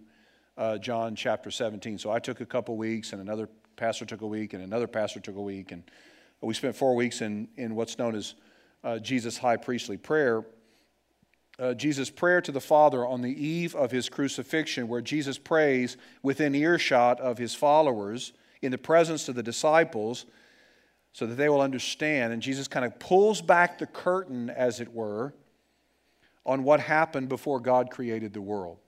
uh, 0.58 0.80
John 0.80 1.16
chapter 1.16 1.52
17. 1.52 2.00
So 2.00 2.10
I 2.10 2.18
took 2.18 2.42
a 2.42 2.46
couple 2.46 2.76
weeks, 2.76 3.14
and 3.14 3.22
another 3.22 3.48
pastor 3.76 4.04
took 4.04 4.22
a 4.22 4.28
week, 4.28 4.54
and 4.54 4.64
another 4.64 4.88
pastor 4.88 5.20
took 5.20 5.36
a 5.36 5.42
week. 5.42 5.74
And 5.74 5.84
we 6.42 6.56
spent 6.56 6.76
four 6.76 6.96
weeks 6.96 7.22
in, 7.22 7.50
in 7.56 7.76
what's 7.76 8.00
known 8.00 8.16
as 8.16 8.34
uh, 8.84 8.98
Jesus' 8.98 9.38
high 9.38 9.58
priestly 9.58 9.98
prayer 9.98 10.44
uh, 11.58 11.74
Jesus' 11.74 12.10
prayer 12.10 12.42
to 12.42 12.52
the 12.52 12.60
Father 12.60 13.06
on 13.06 13.22
the 13.22 13.30
eve 13.30 13.76
of 13.76 13.90
his 13.90 14.10
crucifixion, 14.10 14.90
where 14.90 15.00
Jesus 15.00 15.38
prays 15.38 15.96
within 16.22 16.54
earshot 16.54 17.22
of 17.22 17.38
his 17.38 17.56
followers 17.56 18.34
in 18.62 18.72
the 18.74 18.78
presence 18.78 19.30
of 19.30 19.36
the 19.36 19.44
disciples 19.44 20.26
so 21.16 21.26
that 21.26 21.36
they 21.36 21.48
will 21.48 21.62
understand. 21.62 22.34
And 22.34 22.42
Jesus 22.42 22.68
kind 22.68 22.86
of 22.86 23.00
pulls 23.00 23.42
back 23.42 23.78
the 23.78 23.86
curtain, 23.86 24.50
as 24.50 24.82
it 24.82 24.94
were, 24.94 25.34
on 26.46 26.66
what 26.66 26.82
happened 26.82 27.30
before 27.30 27.62
God 27.62 27.90
created 27.90 28.34
the 28.34 28.42
world. 28.42 28.80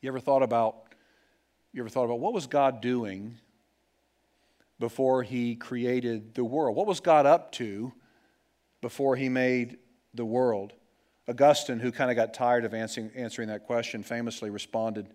You 0.00 0.08
ever 0.08 0.20
thought 0.20 0.44
about 0.44 0.76
you 1.72 1.82
ever 1.82 1.88
thought 1.88 2.04
about 2.04 2.20
what 2.20 2.32
was 2.32 2.46
God 2.46 2.80
doing 2.80 3.38
before 4.78 5.24
he 5.24 5.56
created 5.56 6.32
the 6.36 6.44
world? 6.44 6.76
What 6.76 6.86
was 6.86 7.00
God 7.00 7.26
up 7.26 7.50
to 7.52 7.92
before 8.80 9.16
he 9.16 9.28
made 9.28 9.78
the 10.14 10.24
world? 10.24 10.74
Augustine, 11.28 11.80
who 11.80 11.90
kind 11.90 12.08
of 12.08 12.16
got 12.16 12.34
tired 12.34 12.64
of 12.64 12.72
answering, 12.72 13.10
answering 13.16 13.48
that 13.48 13.66
question, 13.66 14.04
famously 14.04 14.48
responded 14.48 15.08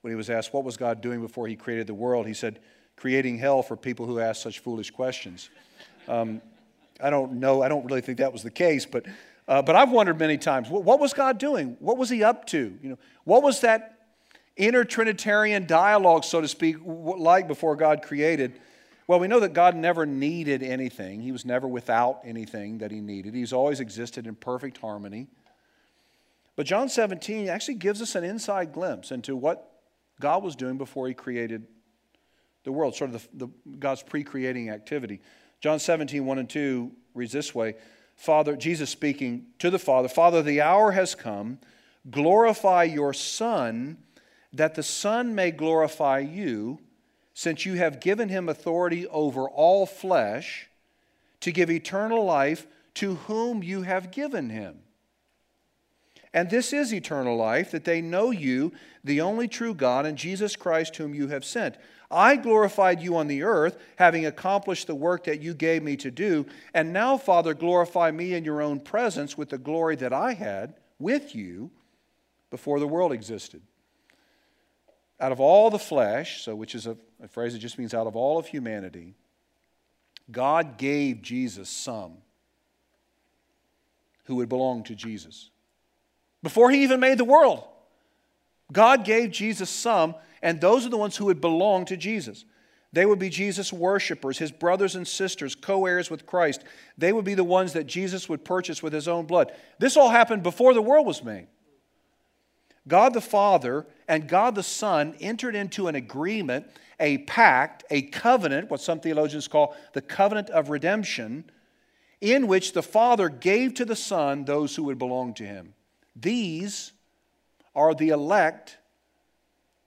when 0.00 0.10
he 0.10 0.16
was 0.16 0.30
asked, 0.30 0.54
What 0.54 0.64
was 0.64 0.78
God 0.78 1.02
doing 1.02 1.20
before 1.20 1.46
he 1.46 1.54
created 1.54 1.86
the 1.86 1.92
world? 1.92 2.26
He 2.26 2.32
said, 2.32 2.60
Creating 3.00 3.38
hell 3.38 3.62
for 3.62 3.78
people 3.78 4.04
who 4.04 4.20
ask 4.20 4.42
such 4.42 4.58
foolish 4.58 4.90
questions. 4.90 5.48
Um, 6.06 6.42
I 7.02 7.08
don't 7.08 7.40
know, 7.40 7.62
I 7.62 7.68
don't 7.68 7.86
really 7.86 8.02
think 8.02 8.18
that 8.18 8.30
was 8.30 8.42
the 8.42 8.50
case, 8.50 8.84
but, 8.84 9.06
uh, 9.48 9.62
but 9.62 9.74
I've 9.74 9.90
wondered 9.90 10.18
many 10.18 10.36
times 10.36 10.68
what, 10.68 10.84
what 10.84 11.00
was 11.00 11.14
God 11.14 11.38
doing? 11.38 11.78
What 11.80 11.96
was 11.96 12.10
he 12.10 12.22
up 12.22 12.44
to? 12.48 12.78
You 12.82 12.90
know, 12.90 12.98
what 13.24 13.42
was 13.42 13.62
that 13.62 14.00
inner 14.54 14.84
Trinitarian 14.84 15.66
dialogue, 15.66 16.24
so 16.24 16.42
to 16.42 16.48
speak, 16.48 16.76
like 16.84 17.48
before 17.48 17.74
God 17.74 18.02
created? 18.02 18.60
Well, 19.06 19.18
we 19.18 19.28
know 19.28 19.40
that 19.40 19.54
God 19.54 19.76
never 19.76 20.04
needed 20.04 20.62
anything. 20.62 21.22
He 21.22 21.32
was 21.32 21.46
never 21.46 21.66
without 21.66 22.20
anything 22.22 22.78
that 22.78 22.90
he 22.90 23.00
needed. 23.00 23.32
He's 23.32 23.54
always 23.54 23.80
existed 23.80 24.26
in 24.26 24.34
perfect 24.34 24.76
harmony. 24.76 25.28
But 26.54 26.66
John 26.66 26.90
17 26.90 27.48
actually 27.48 27.76
gives 27.76 28.02
us 28.02 28.14
an 28.14 28.24
inside 28.24 28.74
glimpse 28.74 29.10
into 29.10 29.36
what 29.36 29.72
God 30.20 30.42
was 30.42 30.54
doing 30.54 30.76
before 30.76 31.08
he 31.08 31.14
created 31.14 31.66
the 32.64 32.72
world, 32.72 32.94
sort 32.94 33.14
of 33.14 33.28
the, 33.32 33.46
the 33.46 33.52
God's 33.78 34.02
pre 34.02 34.24
creating 34.24 34.70
activity. 34.70 35.20
John 35.60 35.78
17, 35.78 36.24
1 36.24 36.38
and 36.38 36.48
2 36.48 36.90
reads 37.14 37.32
this 37.32 37.54
way 37.54 37.76
Father, 38.16 38.56
Jesus 38.56 38.90
speaking 38.90 39.46
to 39.58 39.70
the 39.70 39.78
Father, 39.78 40.08
Father, 40.08 40.42
the 40.42 40.60
hour 40.60 40.92
has 40.92 41.14
come. 41.14 41.58
Glorify 42.10 42.84
your 42.84 43.12
Son, 43.12 43.98
that 44.52 44.74
the 44.74 44.82
Son 44.82 45.34
may 45.34 45.50
glorify 45.50 46.18
you, 46.18 46.78
since 47.34 47.66
you 47.66 47.74
have 47.74 48.00
given 48.00 48.28
him 48.28 48.48
authority 48.48 49.06
over 49.08 49.48
all 49.48 49.86
flesh 49.86 50.68
to 51.40 51.52
give 51.52 51.70
eternal 51.70 52.24
life 52.24 52.66
to 52.94 53.16
whom 53.16 53.62
you 53.62 53.82
have 53.82 54.10
given 54.10 54.50
him. 54.50 54.80
And 56.32 56.48
this 56.48 56.72
is 56.72 56.94
eternal 56.94 57.36
life, 57.36 57.70
that 57.72 57.84
they 57.84 58.00
know 58.00 58.30
you, 58.30 58.72
the 59.02 59.20
only 59.20 59.48
true 59.48 59.74
God, 59.74 60.06
and 60.06 60.16
Jesus 60.16 60.54
Christ, 60.54 60.96
whom 60.96 61.14
you 61.14 61.28
have 61.28 61.44
sent. 61.44 61.76
I 62.10 62.36
glorified 62.36 63.00
you 63.00 63.16
on 63.16 63.28
the 63.28 63.44
earth, 63.44 63.78
having 63.96 64.26
accomplished 64.26 64.88
the 64.88 64.94
work 64.94 65.24
that 65.24 65.40
you 65.40 65.54
gave 65.54 65.82
me 65.82 65.96
to 65.98 66.10
do. 66.10 66.46
And 66.74 66.92
now, 66.92 67.16
Father, 67.16 67.54
glorify 67.54 68.10
me 68.10 68.34
in 68.34 68.44
your 68.44 68.60
own 68.60 68.80
presence 68.80 69.38
with 69.38 69.50
the 69.50 69.58
glory 69.58 69.96
that 69.96 70.12
I 70.12 70.32
had 70.32 70.74
with 70.98 71.34
you 71.34 71.70
before 72.50 72.80
the 72.80 72.88
world 72.88 73.12
existed. 73.12 73.62
Out 75.20 75.32
of 75.32 75.40
all 75.40 75.70
the 75.70 75.78
flesh, 75.78 76.42
so 76.42 76.56
which 76.56 76.74
is 76.74 76.86
a, 76.86 76.96
a 77.22 77.28
phrase 77.28 77.52
that 77.52 77.60
just 77.60 77.78
means 77.78 77.94
out 77.94 78.06
of 78.06 78.16
all 78.16 78.38
of 78.38 78.46
humanity, 78.46 79.14
God 80.30 80.78
gave 80.78 81.22
Jesus 81.22 81.68
some 81.68 82.14
who 84.24 84.36
would 84.36 84.48
belong 84.48 84.82
to 84.84 84.94
Jesus. 84.94 85.50
Before 86.42 86.70
he 86.70 86.82
even 86.82 87.00
made 87.00 87.18
the 87.18 87.24
world, 87.24 87.64
God 88.72 89.04
gave 89.04 89.30
Jesus 89.30 89.68
some, 89.68 90.14
and 90.42 90.60
those 90.60 90.86
are 90.86 90.90
the 90.90 90.96
ones 90.96 91.16
who 91.16 91.26
would 91.26 91.40
belong 91.40 91.84
to 91.86 91.96
Jesus. 91.96 92.44
They 92.92 93.06
would 93.06 93.18
be 93.18 93.28
Jesus' 93.28 93.72
worshipers, 93.72 94.38
his 94.38 94.50
brothers 94.50 94.96
and 94.96 95.06
sisters, 95.06 95.54
co 95.54 95.86
heirs 95.86 96.10
with 96.10 96.26
Christ. 96.26 96.64
They 96.98 97.12
would 97.12 97.24
be 97.24 97.34
the 97.34 97.44
ones 97.44 97.72
that 97.74 97.86
Jesus 97.86 98.28
would 98.28 98.44
purchase 98.44 98.82
with 98.82 98.92
his 98.92 99.06
own 99.06 99.26
blood. 99.26 99.52
This 99.78 99.96
all 99.96 100.10
happened 100.10 100.42
before 100.42 100.74
the 100.74 100.82
world 100.82 101.06
was 101.06 101.22
made. 101.22 101.46
God 102.88 103.14
the 103.14 103.20
Father 103.20 103.86
and 104.08 104.28
God 104.28 104.54
the 104.54 104.62
Son 104.62 105.14
entered 105.20 105.54
into 105.54 105.86
an 105.86 105.94
agreement, 105.94 106.66
a 106.98 107.18
pact, 107.18 107.84
a 107.90 108.02
covenant, 108.02 108.70
what 108.70 108.80
some 108.80 108.98
theologians 108.98 109.46
call 109.46 109.76
the 109.92 110.02
covenant 110.02 110.50
of 110.50 110.70
redemption, 110.70 111.44
in 112.20 112.48
which 112.48 112.72
the 112.72 112.82
Father 112.82 113.28
gave 113.28 113.74
to 113.74 113.84
the 113.84 113.94
Son 113.96 114.44
those 114.44 114.74
who 114.74 114.82
would 114.84 114.98
belong 114.98 115.34
to 115.34 115.44
him. 115.44 115.74
These 116.16 116.92
are 117.74 117.94
the 117.94 118.08
elect 118.08 118.78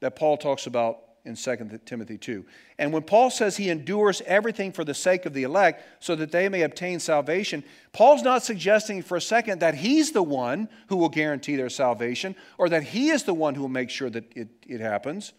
that 0.03 0.17
Paul 0.17 0.35
talks 0.35 0.67
about 0.67 0.99
in 1.23 1.37
2 1.37 1.79
Timothy 1.85 2.17
2. 2.17 2.45
And 2.77 2.91
when 2.91 3.03
Paul 3.03 3.29
says 3.29 3.55
he 3.55 3.69
endures 3.69 4.21
everything 4.25 4.73
for 4.73 4.83
the 4.83 4.93
sake 4.93 5.25
of 5.25 5.33
the 5.33 5.43
elect 5.43 5.81
so 6.03 6.13
that 6.17 6.33
they 6.33 6.49
may 6.49 6.63
obtain 6.63 6.99
salvation, 6.99 7.63
Paul's 7.93 8.21
not 8.21 8.43
suggesting 8.43 9.01
for 9.01 9.15
a 9.15 9.21
second 9.21 9.61
that 9.61 9.75
he's 9.75 10.11
the 10.11 10.21
one 10.21 10.67
who 10.87 10.97
will 10.97 11.07
guarantee 11.07 11.55
their 11.55 11.69
salvation 11.69 12.35
or 12.57 12.67
that 12.67 12.83
he 12.83 13.11
is 13.11 13.23
the 13.23 13.33
one 13.33 13.55
who 13.55 13.61
will 13.61 13.69
make 13.69 13.89
sure 13.89 14.09
that 14.09 14.25
it, 14.35 14.49
it 14.67 14.81
happens. 14.81 15.31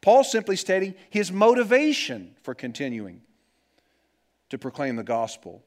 Paul's 0.00 0.30
simply 0.30 0.54
stating 0.54 0.94
his 1.10 1.32
motivation 1.32 2.36
for 2.44 2.54
continuing 2.54 3.20
to 4.50 4.58
proclaim 4.58 4.94
the 4.94 5.02
gospel 5.02 5.64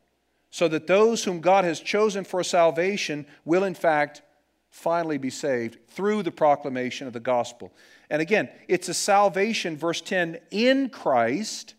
so 0.51 0.69
that 0.69 0.87
those 0.87 1.25
whom 1.25 1.41
God 1.41 1.65
has 1.65 1.81
chosen 1.81 2.23
for 2.23 2.41
salvation 2.45 3.25
will, 3.43 3.65
in 3.65 3.75
fact, 3.75 4.21
finally 4.69 5.17
be 5.17 5.29
saved 5.29 5.79
through 5.89 6.23
the 6.23 6.31
proclamation 6.31 7.07
of 7.07 7.13
the 7.13 7.19
gospel. 7.19 7.73
And 8.09 8.21
again, 8.21 8.49
it's 8.67 8.89
a 8.89 8.93
salvation, 8.93 9.77
verse 9.77 10.01
10, 10.01 10.39
in 10.51 10.89
Christ 10.89 11.75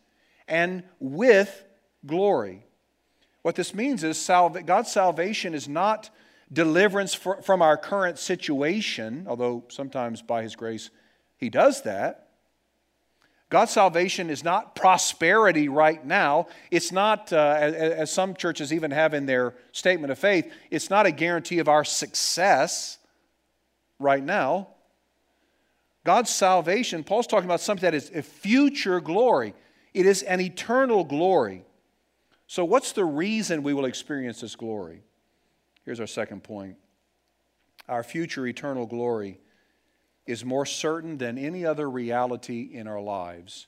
and 0.47 0.83
with 0.99 1.65
glory. 2.05 2.65
What 3.43 3.55
this 3.55 3.75
means 3.75 4.05
is 4.05 4.27
God's 4.27 4.91
salvation 4.91 5.55
is 5.55 5.69
not 5.69 6.11
deliverance 6.53 7.15
from 7.15 7.63
our 7.63 7.77
current 7.77 8.19
situation, 8.19 9.27
although 9.29 9.65
sometimes 9.69 10.23
by 10.23 10.43
His 10.43 10.57
grace 10.57 10.91
He 11.37 11.49
does 11.49 11.83
that. 11.83 12.29
God's 13.51 13.73
salvation 13.73 14.29
is 14.29 14.45
not 14.45 14.75
prosperity 14.75 15.71
right 15.71 16.05
now. 16.05 16.49
It's 16.71 16.93
not, 16.93 17.33
uh, 17.33 17.57
as, 17.59 17.75
as 17.75 18.13
some 18.13 18.35
churches 18.35 18.75
even 18.75 18.91
have 18.91 19.15
in 19.15 19.25
their 19.25 19.55
statement 19.73 20.13
of 20.13 20.19
faith, 20.19 20.53
it's 20.71 20.91
not 20.91 21.07
a 21.07 21.11
guarantee 21.11 21.59
of 21.59 21.69
our 21.69 21.85
success 21.85 22.99
right 23.99 24.23
now. 24.23 24.69
God's 26.09 26.31
salvation, 26.31 27.05
Paul's 27.05 27.27
talking 27.27 27.45
about 27.45 27.61
something 27.61 27.83
that 27.83 27.93
is 27.93 28.11
a 28.15 28.23
future 28.23 28.99
glory, 28.99 29.53
it 29.93 30.07
is 30.07 30.23
an 30.23 30.41
eternal 30.41 31.05
glory. 31.05 31.67
So, 32.47 32.65
what's 32.65 32.93
the 32.93 33.05
reason 33.05 33.63
we 33.63 33.75
will 33.75 33.85
experience 33.85 34.41
this 34.41 34.57
glory? 34.57 35.03
Here's 35.85 36.01
our 36.01 36.07
second 36.07 36.45
point 36.45 36.77
our 37.91 38.03
future 38.03 38.47
eternal 38.47 38.87
glory 38.87 39.39
is 40.25 40.47
more 40.47 40.65
certain 40.65 41.19
than 41.19 41.37
any 41.37 41.67
other 41.67 41.91
reality 41.91 42.71
in 42.73 42.89
our 42.89 43.03
lives 43.03 43.67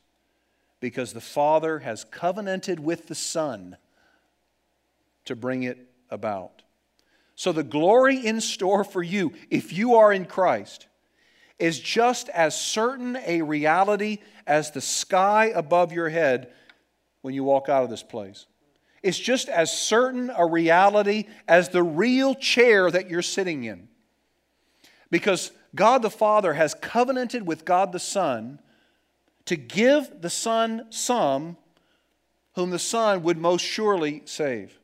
because 0.80 1.12
the 1.12 1.20
Father 1.20 1.80
has 1.80 2.04
covenanted 2.04 2.80
with 2.80 3.08
the 3.08 3.14
Son 3.14 3.76
to 5.26 5.36
bring 5.36 5.62
it 5.62 5.90
about. 6.08 6.62
So, 7.34 7.52
the 7.52 7.62
glory 7.62 8.16
in 8.16 8.40
store 8.40 8.82
for 8.82 9.02
you, 9.02 9.34
if 9.50 9.74
you 9.74 9.96
are 9.96 10.10
in 10.10 10.24
Christ, 10.24 10.86
is 11.60 11.78
just 11.78 12.28
as 12.30 12.58
certain 12.58 13.16
a 13.26 13.42
reality 13.42 14.18
as 14.46 14.70
the 14.70 14.80
sky 14.80 15.52
above 15.54 15.92
your 15.92 16.08
head 16.08 16.50
when 17.22 17.34
you 17.34 17.44
walk 17.44 17.68
out 17.68 17.84
of 17.84 17.90
this 17.90 18.02
place. 18.02 18.46
It's 19.02 19.18
just 19.18 19.48
as 19.48 19.78
certain 19.78 20.30
a 20.36 20.46
reality 20.46 21.26
as 21.48 21.68
the 21.68 21.82
real 21.82 22.34
chair 22.34 22.90
that 22.90 23.08
you're 23.08 23.22
sitting 23.22 23.64
in. 23.64 23.88
Because 25.10 25.52
God 25.74 26.02
the 26.02 26.10
Father 26.10 26.54
has 26.54 26.74
covenanted 26.74 27.46
with 27.46 27.64
God 27.64 27.92
the 27.92 27.98
Son 27.98 28.60
to 29.46 29.56
give 29.56 30.20
the 30.20 30.30
Son 30.30 30.86
some 30.90 31.56
whom 32.54 32.70
the 32.70 32.78
Son 32.78 33.22
would 33.22 33.38
most 33.38 33.64
surely 33.64 34.22
save. 34.24 34.78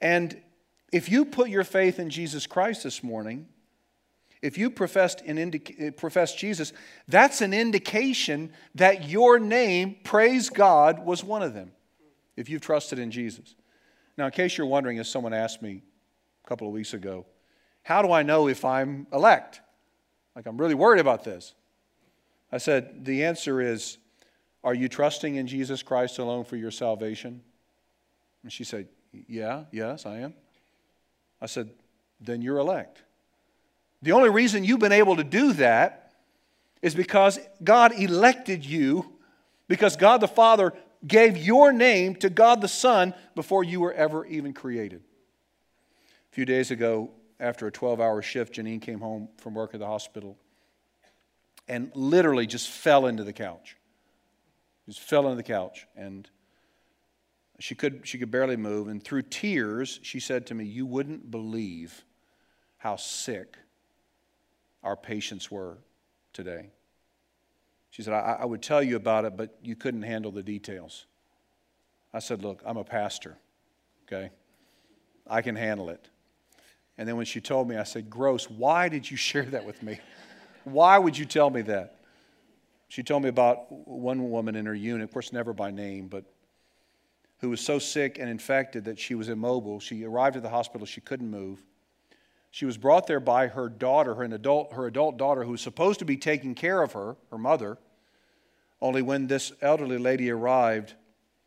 And 0.00 0.40
if 0.92 1.08
you 1.08 1.24
put 1.24 1.48
your 1.48 1.64
faith 1.64 1.98
in 1.98 2.10
Jesus 2.10 2.46
Christ 2.46 2.84
this 2.84 3.02
morning, 3.02 3.48
if 4.42 4.58
you 4.58 4.70
professed, 4.70 5.22
an 5.22 5.38
indica- 5.38 5.74
eh, 5.78 5.90
professed 5.90 6.36
Jesus, 6.36 6.72
that's 7.06 7.40
an 7.40 7.54
indication 7.54 8.52
that 8.74 9.08
your 9.08 9.38
name, 9.38 9.96
praise 10.02 10.50
God, 10.50 11.06
was 11.06 11.22
one 11.22 11.42
of 11.42 11.54
them, 11.54 11.70
if 12.36 12.50
you've 12.50 12.60
trusted 12.60 12.98
in 12.98 13.12
Jesus. 13.12 13.54
Now, 14.18 14.26
in 14.26 14.32
case 14.32 14.58
you're 14.58 14.66
wondering, 14.66 14.98
as 14.98 15.08
someone 15.08 15.32
asked 15.32 15.62
me 15.62 15.82
a 16.44 16.48
couple 16.48 16.66
of 16.66 16.74
weeks 16.74 16.92
ago, 16.92 17.24
how 17.84 18.02
do 18.02 18.12
I 18.12 18.22
know 18.22 18.48
if 18.48 18.64
I'm 18.64 19.06
elect? 19.12 19.60
Like, 20.34 20.46
I'm 20.46 20.58
really 20.58 20.74
worried 20.74 21.00
about 21.00 21.24
this. 21.24 21.54
I 22.50 22.58
said, 22.58 23.04
The 23.04 23.24
answer 23.24 23.60
is, 23.60 23.98
Are 24.64 24.74
you 24.74 24.88
trusting 24.88 25.36
in 25.36 25.46
Jesus 25.46 25.82
Christ 25.82 26.18
alone 26.18 26.44
for 26.44 26.56
your 26.56 26.70
salvation? 26.70 27.42
And 28.42 28.52
she 28.52 28.64
said, 28.64 28.88
Yeah, 29.12 29.64
yes, 29.70 30.04
I 30.04 30.18
am. 30.18 30.34
I 31.40 31.46
said, 31.46 31.70
Then 32.20 32.42
you're 32.42 32.58
elect. 32.58 33.02
The 34.02 34.12
only 34.12 34.30
reason 34.30 34.64
you've 34.64 34.80
been 34.80 34.92
able 34.92 35.16
to 35.16 35.24
do 35.24 35.52
that 35.54 36.12
is 36.82 36.94
because 36.94 37.38
God 37.62 37.92
elected 37.92 38.64
you, 38.64 39.12
because 39.68 39.96
God 39.96 40.20
the 40.20 40.28
Father 40.28 40.72
gave 41.06 41.36
your 41.36 41.72
name 41.72 42.16
to 42.16 42.28
God 42.28 42.60
the 42.60 42.68
Son 42.68 43.14
before 43.34 43.62
you 43.62 43.80
were 43.80 43.92
ever 43.92 44.26
even 44.26 44.52
created. 44.52 45.02
A 46.30 46.34
few 46.34 46.44
days 46.44 46.70
ago, 46.70 47.10
after 47.38 47.66
a 47.66 47.72
12 47.72 48.00
hour 48.00 48.22
shift, 48.22 48.54
Janine 48.54 48.82
came 48.82 49.00
home 49.00 49.28
from 49.38 49.54
work 49.54 49.74
at 49.74 49.80
the 49.80 49.86
hospital 49.86 50.36
and 51.68 51.90
literally 51.94 52.46
just 52.46 52.68
fell 52.68 53.06
into 53.06 53.24
the 53.24 53.32
couch. 53.32 53.76
Just 54.86 55.00
fell 55.00 55.24
into 55.24 55.36
the 55.36 55.42
couch. 55.42 55.86
And 55.96 56.28
she 57.60 57.74
could, 57.74 58.00
she 58.04 58.18
could 58.18 58.30
barely 58.30 58.56
move. 58.56 58.88
And 58.88 59.02
through 59.02 59.22
tears, 59.22 60.00
she 60.02 60.18
said 60.18 60.46
to 60.46 60.54
me, 60.54 60.64
You 60.64 60.86
wouldn't 60.86 61.30
believe 61.30 62.04
how 62.78 62.96
sick 62.96 63.56
our 64.82 64.96
patients 64.96 65.50
were 65.50 65.78
today. 66.32 66.70
She 67.90 68.02
said, 68.02 68.14
I, 68.14 68.38
I 68.40 68.44
would 68.44 68.62
tell 68.62 68.82
you 68.82 68.96
about 68.96 69.24
it, 69.24 69.36
but 69.36 69.56
you 69.62 69.76
couldn't 69.76 70.02
handle 70.02 70.30
the 70.30 70.42
details. 70.42 71.06
I 72.12 72.18
said, 72.18 72.42
Look, 72.42 72.62
I'm 72.64 72.76
a 72.76 72.84
pastor, 72.84 73.36
okay? 74.06 74.30
I 75.26 75.42
can 75.42 75.56
handle 75.56 75.90
it. 75.90 76.08
And 76.98 77.08
then 77.08 77.16
when 77.16 77.26
she 77.26 77.40
told 77.40 77.68
me, 77.68 77.76
I 77.76 77.84
said, 77.84 78.10
Gross, 78.10 78.50
why 78.50 78.88
did 78.88 79.10
you 79.10 79.16
share 79.28 79.44
that 79.44 79.64
with 79.64 79.82
me? 79.82 80.00
Why 80.64 80.98
would 80.98 81.16
you 81.16 81.24
tell 81.24 81.50
me 81.50 81.62
that? 81.62 81.96
She 82.88 83.02
told 83.02 83.22
me 83.22 83.28
about 83.28 83.72
one 83.88 84.30
woman 84.30 84.54
in 84.54 84.66
her 84.66 84.74
unit, 84.74 85.04
of 85.04 85.12
course, 85.12 85.32
never 85.32 85.54
by 85.54 85.70
name, 85.70 86.08
but 86.08 86.24
who 87.38 87.50
was 87.50 87.60
so 87.60 87.78
sick 87.78 88.18
and 88.18 88.28
infected 88.28 88.84
that 88.84 88.98
she 88.98 89.14
was 89.14 89.28
immobile. 89.28 89.80
She 89.80 90.04
arrived 90.04 90.36
at 90.36 90.42
the 90.42 90.50
hospital, 90.50 90.86
she 90.86 91.00
couldn't 91.00 91.30
move. 91.30 91.62
She 92.52 92.66
was 92.66 92.76
brought 92.76 93.06
there 93.06 93.18
by 93.18 93.48
her 93.48 93.70
daughter, 93.70 94.14
her 94.14 94.24
adult, 94.24 94.74
her 94.74 94.86
adult 94.86 95.16
daughter, 95.16 95.42
who 95.42 95.52
was 95.52 95.62
supposed 95.62 95.98
to 96.00 96.04
be 96.04 96.18
taking 96.18 96.54
care 96.54 96.82
of 96.82 96.92
her, 96.92 97.16
her 97.30 97.38
mother. 97.38 97.78
Only 98.78 99.00
when 99.00 99.26
this 99.26 99.52
elderly 99.62 99.96
lady 99.96 100.30
arrived, 100.30 100.92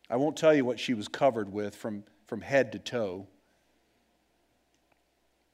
I 0.09 0.15
won't 0.15 0.35
tell 0.35 0.53
you 0.53 0.65
what 0.65 0.79
she 0.79 0.95
was 0.95 1.07
covered 1.07 1.53
with 1.53 1.75
from, 1.75 2.05
from 2.25 2.41
head 2.41 2.71
to 2.71 2.79
toe. 2.79 3.27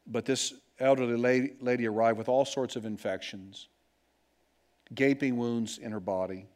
But 0.07 0.23
this 0.23 0.53
elderly 0.79 1.17
lady, 1.17 1.53
lady 1.59 1.85
arrived 1.85 2.17
with 2.17 2.29
all 2.29 2.45
sorts 2.45 2.77
of 2.77 2.85
infections, 2.85 3.67
gaping 4.95 5.35
wounds 5.35 5.79
in 5.79 5.91
her 5.91 5.99
body. 5.99 6.47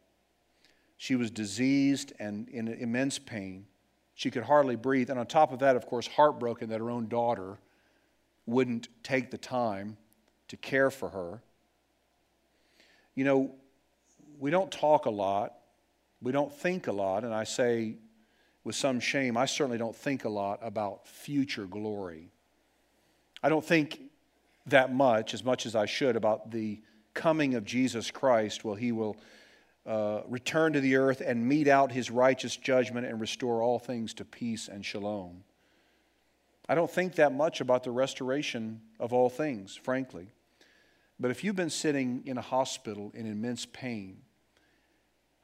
She 0.96 1.16
was 1.16 1.30
diseased 1.30 2.14
and 2.18 2.48
in 2.48 2.68
immense 2.68 3.18
pain. 3.18 3.66
She 4.14 4.30
could 4.30 4.44
hardly 4.44 4.76
breathe. 4.76 5.10
And 5.10 5.18
on 5.18 5.26
top 5.26 5.52
of 5.52 5.58
that, 5.58 5.76
of 5.76 5.84
course, 5.84 6.06
heartbroken 6.06 6.70
that 6.70 6.80
her 6.80 6.90
own 6.90 7.08
daughter 7.08 7.58
wouldn't 8.46 8.88
take 9.02 9.30
the 9.30 9.38
time 9.38 9.96
to 10.48 10.56
care 10.56 10.90
for 10.90 11.08
her. 11.10 11.42
You 13.14 13.24
know, 13.24 13.54
we 14.38 14.50
don't 14.50 14.70
talk 14.70 15.06
a 15.06 15.10
lot, 15.10 15.54
we 16.22 16.32
don't 16.32 16.52
think 16.52 16.86
a 16.86 16.92
lot, 16.92 17.24
and 17.24 17.34
I 17.34 17.44
say 17.44 17.96
with 18.64 18.74
some 18.74 19.00
shame, 19.00 19.36
I 19.36 19.46
certainly 19.46 19.78
don't 19.78 19.94
think 19.94 20.24
a 20.24 20.28
lot 20.28 20.58
about 20.62 21.06
future 21.06 21.66
glory. 21.66 22.30
I 23.42 23.48
don't 23.48 23.64
think 23.64 24.00
that 24.66 24.92
much, 24.92 25.34
as 25.34 25.44
much 25.44 25.66
as 25.66 25.76
I 25.76 25.86
should, 25.86 26.16
about 26.16 26.50
the 26.50 26.80
coming 27.14 27.54
of 27.54 27.64
Jesus 27.64 28.10
Christ. 28.10 28.64
Well, 28.64 28.74
he 28.74 28.92
will 28.92 29.16
uh, 29.86 30.22
return 30.26 30.72
to 30.72 30.80
the 30.80 30.96
earth 30.96 31.22
and 31.24 31.46
mete 31.48 31.68
out 31.68 31.92
his 31.92 32.10
righteous 32.10 32.56
judgment 32.56 33.06
and 33.06 33.20
restore 33.20 33.62
all 33.62 33.78
things 33.78 34.12
to 34.14 34.24
peace 34.24 34.68
and 34.68 34.84
shalom. 34.84 35.44
I 36.68 36.74
don't 36.74 36.90
think 36.90 37.14
that 37.14 37.32
much 37.32 37.60
about 37.60 37.84
the 37.84 37.92
restoration 37.92 38.80
of 38.98 39.12
all 39.12 39.28
things, 39.28 39.76
frankly. 39.76 40.28
But 41.18 41.30
if 41.30 41.44
you've 41.44 41.56
been 41.56 41.70
sitting 41.70 42.22
in 42.26 42.38
a 42.38 42.42
hospital 42.42 43.12
in 43.14 43.26
immense 43.26 43.66
pain 43.66 44.18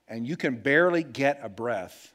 and 0.09 0.27
you 0.27 0.37
can 0.37 0.57
barely 0.57 1.03
get 1.03 1.41
a 1.43 1.49
breath, 1.49 2.13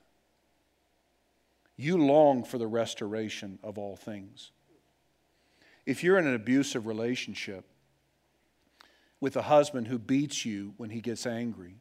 you 1.77 1.97
long 1.97 2.43
for 2.43 2.57
the 2.57 2.67
restoration 2.67 3.59
of 3.63 3.77
all 3.77 3.95
things. 3.95 4.51
If 5.85 6.03
you're 6.03 6.17
in 6.17 6.27
an 6.27 6.35
abusive 6.35 6.85
relationship 6.85 7.65
with 9.19 9.35
a 9.35 9.43
husband 9.43 9.87
who 9.87 9.97
beats 9.97 10.45
you 10.45 10.73
when 10.77 10.89
he 10.89 11.01
gets 11.01 11.25
angry, 11.25 11.75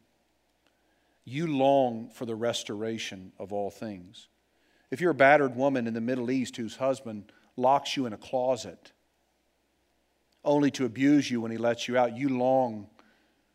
you 1.24 1.46
long 1.46 2.08
for 2.10 2.24
the 2.24 2.36
restoration 2.36 3.32
of 3.38 3.52
all 3.52 3.70
things. 3.70 4.28
If 4.90 5.00
you're 5.00 5.10
a 5.10 5.14
battered 5.14 5.56
woman 5.56 5.86
in 5.86 5.94
the 5.94 6.00
Middle 6.00 6.30
East 6.30 6.56
whose 6.56 6.76
husband 6.76 7.32
locks 7.56 7.96
you 7.96 8.06
in 8.06 8.12
a 8.12 8.18
closet 8.18 8.92
only 10.44 10.70
to 10.70 10.84
abuse 10.84 11.30
you 11.30 11.40
when 11.40 11.50
he 11.50 11.58
lets 11.58 11.88
you 11.88 11.98
out, 11.98 12.16
you 12.16 12.28
long 12.28 12.86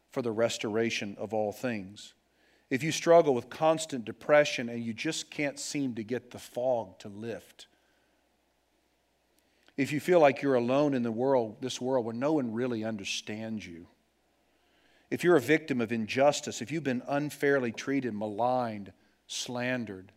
for 0.10 0.22
the 0.22 0.32
restoration 0.32 1.16
of 1.18 1.34
all 1.34 1.54
things. 1.54 2.14
If 2.70 2.84
you 2.84 2.92
struggle 2.92 3.34
with 3.34 3.50
constant 3.50 4.06
depression 4.06 4.70
and 4.70 4.84
you 4.84 4.94
just 4.94 5.32
can't 5.32 5.60
seem 5.60 5.96
to 5.96 6.04
get 6.04 6.32
the 6.32 6.40
fog 6.40 7.00
to 7.00 7.08
lift, 7.08 7.68
if 9.78 9.92
you 9.94 10.00
feel 10.00 10.20
like 10.20 10.42
you're 10.42 10.56
alone 10.56 10.94
in 10.94 11.04
the 11.04 11.12
world, 11.12 11.58
this 11.62 11.80
world 11.80 12.06
where 12.06 12.14
no 12.14 12.34
one 12.34 12.54
really 12.54 12.84
understands 12.84 13.66
you, 13.66 13.88
if 15.10 15.24
you're 15.24 15.38
a 15.38 15.42
victim 15.42 15.82
of 15.82 15.92
injustice, 15.92 16.62
if 16.62 16.72
you've 16.72 16.84
been 16.84 17.04
unfairly 17.08 17.72
treated, 17.72 18.14
maligned, 18.14 18.94
slandered, 19.28 20.12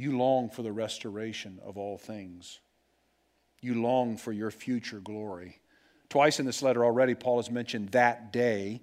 you 0.00 0.16
long 0.16 0.48
for 0.48 0.62
the 0.62 0.72
restoration 0.72 1.60
of 1.62 1.76
all 1.76 1.98
things. 1.98 2.60
You 3.60 3.82
long 3.82 4.16
for 4.16 4.32
your 4.32 4.50
future 4.50 4.98
glory. 4.98 5.60
Twice 6.08 6.40
in 6.40 6.46
this 6.46 6.62
letter 6.62 6.84
already, 6.84 7.14
Paul 7.14 7.36
has 7.36 7.50
mentioned 7.50 7.90
that 7.90 8.32
day. 8.32 8.80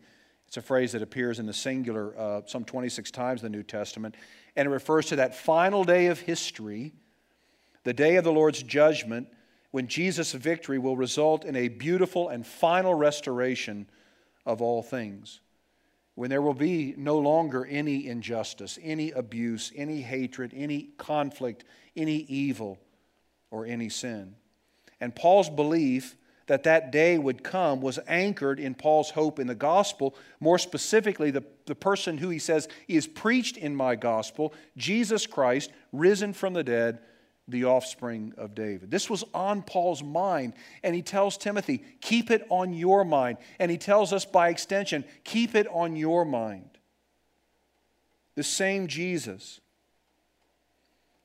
It's 0.47 0.58
a 0.58 0.62
phrase 0.62 0.91
that 0.91 1.01
appears 1.01 1.39
in 1.39 1.47
the 1.47 1.53
singular 1.53 2.17
uh, 2.17 2.41
some 2.45 2.63
26 2.63 3.10
times 3.12 3.43
in 3.43 3.51
the 3.51 3.58
New 3.58 3.63
Testament, 3.63 4.15
and 4.56 4.67
it 4.67 4.71
refers 4.71 5.08
to 5.08 5.17
that 5.17 5.36
final 5.36 5.84
day 5.84 6.06
of 6.06 6.19
history, 6.19 6.93
the 7.84 7.93
day 7.93 8.15
of 8.15 8.23
the 8.23 8.32
Lord's 8.32 8.62
judgment, 8.62 9.27
when 9.71 9.88
Jesus' 9.88 10.32
victory 10.34 10.77
will 10.77 10.95
result 10.95 11.43
in 11.43 11.56
a 11.56 11.67
beautiful 11.67 12.30
and 12.30 12.45
final 12.45 12.93
restoration 12.93 13.89
of 14.45 14.62
all 14.62 14.84
things. 14.84 15.41
When 16.17 16.32
there 16.32 16.41
will 16.41 16.56
be 16.56 16.95
no 16.97 17.19
longer 17.19 17.63
any 17.63 18.08
injustice, 18.08 18.80
any 18.82 19.12
abuse, 19.12 19.71
any 19.75 20.01
hatred, 20.01 20.51
any 20.56 20.89
conflict, 20.97 21.63
any 21.95 22.25
evil, 22.27 22.80
or 23.51 23.67
any 23.67 23.88
sin. 23.89 24.34
And 24.99 25.15
Paul's 25.15 25.47
belief 25.47 26.17
that 26.47 26.63
that 26.63 26.91
day 26.91 27.19
would 27.19 27.43
come 27.43 27.82
was 27.82 27.99
anchored 28.08 28.60
in 28.60 28.73
Paul's 28.73 29.12
hope 29.12 29.38
in 29.38 29.45
the 29.45 29.53
gospel, 29.53 30.15
more 30.39 30.58
specifically, 30.58 31.30
the, 31.30 31.43
the 31.67 31.75
person 31.75 32.17
who 32.17 32.30
he 32.30 32.39
says 32.39 32.67
is 32.88 33.06
preached 33.06 33.56
in 33.56 33.75
my 33.75 33.95
gospel, 33.95 34.56
Jesus 34.75 35.27
Christ, 35.27 35.69
risen 35.91 36.34
from 36.34 36.53
the 36.53 36.63
dead 36.63 36.97
the 37.47 37.65
offspring 37.65 38.33
of 38.38 38.55
David. 38.55 38.91
This 38.91 39.10
was 39.10 39.23
on 39.33 39.62
Paul's 39.62 40.03
mind, 40.03 40.53
and 40.83 40.93
he 40.93 41.01
tells 41.01 41.38
Timothy, 41.38 41.83
keep 42.01 42.29
it 42.29 42.45
on 42.49 42.73
your 42.73 43.05
mind. 43.05 43.38
And 43.60 43.71
he 43.71 43.77
tells 43.77 44.12
us 44.12 44.25
by 44.25 44.49
extension, 44.49 45.05
keep 45.23 45.55
it 45.55 45.67
on 45.71 45.95
your 45.95 46.25
mind. 46.25 46.69
The 48.36 48.43
same 48.43 48.88
Jesus. 48.88 49.62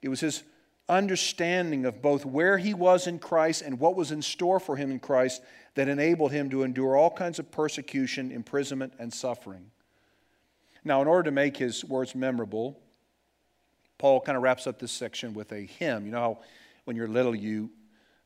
It 0.00 0.08
was 0.08 0.20
his 0.20 0.42
understanding 0.88 1.86
of 1.86 2.02
both 2.02 2.24
where 2.24 2.58
he 2.58 2.74
was 2.74 3.06
in 3.06 3.18
Christ 3.18 3.62
and 3.62 3.78
what 3.78 3.96
was 3.96 4.12
in 4.12 4.22
store 4.22 4.60
for 4.60 4.76
him 4.76 4.90
in 4.90 4.98
Christ 4.98 5.42
that 5.74 5.88
enabled 5.88 6.32
him 6.32 6.50
to 6.50 6.62
endure 6.62 6.96
all 6.96 7.10
kinds 7.10 7.38
of 7.38 7.50
persecution, 7.50 8.30
imprisonment, 8.30 8.92
and 8.98 9.12
suffering. 9.12 9.70
Now, 10.84 11.00
in 11.00 11.08
order 11.08 11.24
to 11.24 11.30
make 11.30 11.56
his 11.56 11.84
words 11.84 12.14
memorable, 12.14 12.78
Paul 14.02 14.20
kind 14.20 14.36
of 14.36 14.42
wraps 14.42 14.66
up 14.66 14.80
this 14.80 14.90
section 14.90 15.32
with 15.32 15.52
a 15.52 15.60
hymn. 15.60 16.06
You 16.06 16.10
know 16.10 16.18
how 16.18 16.38
when 16.86 16.96
you're 16.96 17.06
little, 17.06 17.36
you, 17.36 17.70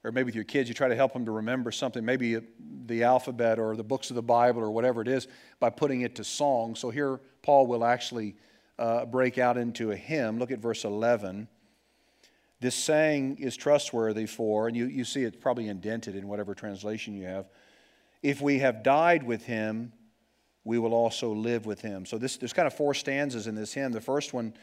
or 0.04 0.10
maybe 0.10 0.24
with 0.24 0.34
your 0.34 0.42
kids, 0.42 0.70
you 0.70 0.74
try 0.74 0.88
to 0.88 0.96
help 0.96 1.12
them 1.12 1.26
to 1.26 1.32
remember 1.32 1.70
something, 1.70 2.02
maybe 2.02 2.38
the 2.86 3.02
alphabet 3.02 3.58
or 3.58 3.76
the 3.76 3.84
books 3.84 4.08
of 4.08 4.16
the 4.16 4.22
Bible 4.22 4.62
or 4.62 4.70
whatever 4.70 5.02
it 5.02 5.08
is, 5.08 5.28
by 5.60 5.68
putting 5.68 6.00
it 6.00 6.14
to 6.14 6.24
song. 6.24 6.76
So 6.76 6.88
here, 6.88 7.20
Paul 7.42 7.66
will 7.66 7.84
actually 7.84 8.36
uh, 8.78 9.04
break 9.04 9.36
out 9.36 9.58
into 9.58 9.90
a 9.90 9.96
hymn. 9.96 10.38
Look 10.38 10.50
at 10.50 10.60
verse 10.60 10.82
11. 10.82 11.46
This 12.58 12.74
saying 12.74 13.36
is 13.38 13.54
trustworthy 13.54 14.24
for, 14.24 14.68
and 14.68 14.74
you, 14.74 14.86
you 14.86 15.04
see 15.04 15.24
it's 15.24 15.36
probably 15.36 15.68
indented 15.68 16.16
in 16.16 16.26
whatever 16.26 16.54
translation 16.54 17.12
you 17.12 17.26
have. 17.26 17.50
If 18.22 18.40
we 18.40 18.60
have 18.60 18.82
died 18.82 19.24
with 19.24 19.44
him, 19.44 19.92
we 20.64 20.78
will 20.78 20.94
also 20.94 21.34
live 21.34 21.66
with 21.66 21.82
him. 21.82 22.06
So 22.06 22.16
this, 22.16 22.38
there's 22.38 22.54
kind 22.54 22.66
of 22.66 22.72
four 22.72 22.94
stanzas 22.94 23.46
in 23.46 23.54
this 23.54 23.74
hymn. 23.74 23.92
The 23.92 24.00
first 24.00 24.32
one 24.32 24.54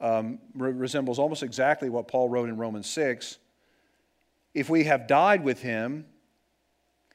um, 0.00 0.38
re- 0.54 0.72
resembles 0.72 1.18
almost 1.18 1.42
exactly 1.42 1.88
what 1.88 2.08
Paul 2.08 2.28
wrote 2.28 2.48
in 2.48 2.56
Romans 2.56 2.88
6. 2.88 3.38
If 4.54 4.70
we 4.70 4.84
have 4.84 5.06
died 5.06 5.44
with 5.44 5.60
him, 5.62 6.06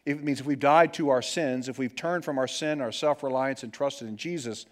it 0.05 0.21
means 0.23 0.39
if 0.39 0.45
we've 0.45 0.59
died 0.59 0.93
to 0.95 1.09
our 1.09 1.21
sins, 1.21 1.69
if 1.69 1.77
we've 1.77 1.95
turned 1.95 2.25
from 2.25 2.37
our 2.37 2.47
sin, 2.47 2.81
our 2.81 2.91
self 2.91 3.23
reliance, 3.23 3.63
and 3.63 3.71
trusted 3.71 4.07
in 4.07 4.17
Jesus, 4.17 4.65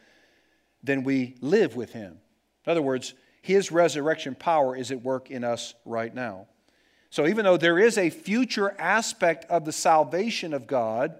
then 0.83 1.03
we 1.03 1.35
live 1.41 1.75
with 1.75 1.93
him. 1.93 2.19
In 2.65 2.71
other 2.71 2.81
words, 2.81 3.13
his 3.41 3.71
resurrection 3.71 4.35
power 4.35 4.75
is 4.75 4.91
at 4.91 5.01
work 5.01 5.31
in 5.31 5.43
us 5.43 5.73
right 5.85 6.13
now. 6.13 6.47
So 7.09 7.27
even 7.27 7.43
though 7.43 7.57
there 7.57 7.79
is 7.79 7.97
a 7.97 8.09
future 8.09 8.75
aspect 8.79 9.45
of 9.45 9.65
the 9.65 9.71
salvation 9.71 10.53
of 10.53 10.67
God, 10.67 11.15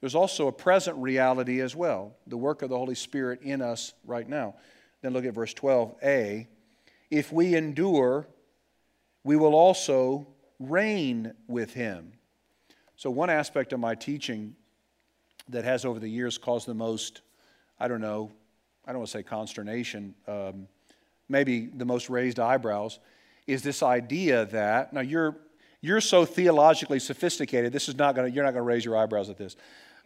there's 0.00 0.14
also 0.14 0.46
a 0.46 0.52
present 0.52 0.96
reality 0.98 1.60
as 1.60 1.74
well 1.74 2.16
the 2.26 2.36
work 2.36 2.62
of 2.62 2.70
the 2.70 2.76
Holy 2.76 2.94
Spirit 2.94 3.42
in 3.42 3.60
us 3.60 3.94
right 4.06 4.28
now. 4.28 4.54
Then 5.02 5.12
look 5.12 5.24
at 5.24 5.34
verse 5.34 5.54
12a. 5.54 6.46
If 7.10 7.32
we 7.32 7.54
endure, 7.54 8.26
we 9.24 9.36
will 9.36 9.54
also 9.54 10.26
reign 10.58 11.32
with 11.46 11.74
him. 11.74 12.12
So, 12.96 13.10
one 13.10 13.30
aspect 13.30 13.72
of 13.72 13.80
my 13.80 13.94
teaching 13.94 14.56
that 15.48 15.64
has 15.64 15.84
over 15.84 15.98
the 15.98 16.08
years 16.08 16.36
caused 16.36 16.66
the 16.66 16.74
most, 16.74 17.22
I 17.78 17.88
don't 17.88 18.00
know, 18.00 18.30
I 18.86 18.92
don't 18.92 18.98
want 18.98 19.10
to 19.10 19.18
say 19.18 19.22
consternation, 19.22 20.14
um, 20.26 20.66
maybe 21.28 21.66
the 21.66 21.84
most 21.84 22.10
raised 22.10 22.40
eyebrows, 22.40 22.98
is 23.46 23.62
this 23.62 23.82
idea 23.82 24.46
that, 24.46 24.92
now 24.92 25.00
you're, 25.00 25.36
you're 25.80 26.00
so 26.00 26.24
theologically 26.24 26.98
sophisticated, 26.98 27.72
this 27.72 27.88
is 27.88 27.96
not 27.96 28.14
going 28.14 28.30
to, 28.30 28.34
you're 28.34 28.44
not 28.44 28.52
going 28.52 28.64
to 28.64 28.68
raise 28.68 28.84
your 28.84 28.96
eyebrows 28.96 29.30
at 29.30 29.38
this. 29.38 29.56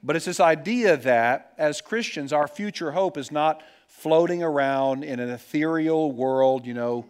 But 0.02 0.16
it's 0.16 0.24
this 0.24 0.40
idea 0.40 0.96
that 0.98 1.54
as 1.58 1.80
Christians, 1.80 2.32
our 2.32 2.48
future 2.48 2.90
hope 2.90 3.16
is 3.16 3.30
not 3.30 3.62
floating 3.92 4.42
around 4.42 5.04
in 5.04 5.20
an 5.20 5.30
ethereal 5.30 6.10
world, 6.10 6.66
you 6.66 6.74
know, 6.74 7.06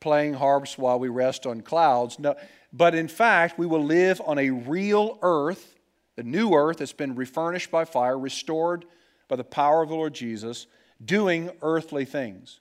playing 0.00 0.34
harps 0.34 0.76
while 0.76 0.98
we 0.98 1.08
rest 1.08 1.46
on 1.46 1.62
clouds. 1.62 2.18
No, 2.18 2.34
but 2.72 2.94
in 2.94 3.08
fact, 3.08 3.58
we 3.58 3.66
will 3.66 3.82
live 3.82 4.20
on 4.26 4.38
a 4.38 4.50
real 4.50 5.18
earth, 5.22 5.78
the 6.16 6.22
new 6.22 6.52
earth 6.52 6.78
that's 6.78 6.92
been 6.92 7.14
refurnished 7.14 7.70
by 7.70 7.84
fire, 7.84 8.18
restored 8.18 8.84
by 9.28 9.36
the 9.36 9.44
power 9.44 9.82
of 9.82 9.88
the 9.88 9.94
Lord 9.94 10.14
Jesus, 10.14 10.66
doing 11.02 11.50
earthly 11.62 12.04
things. 12.04 12.60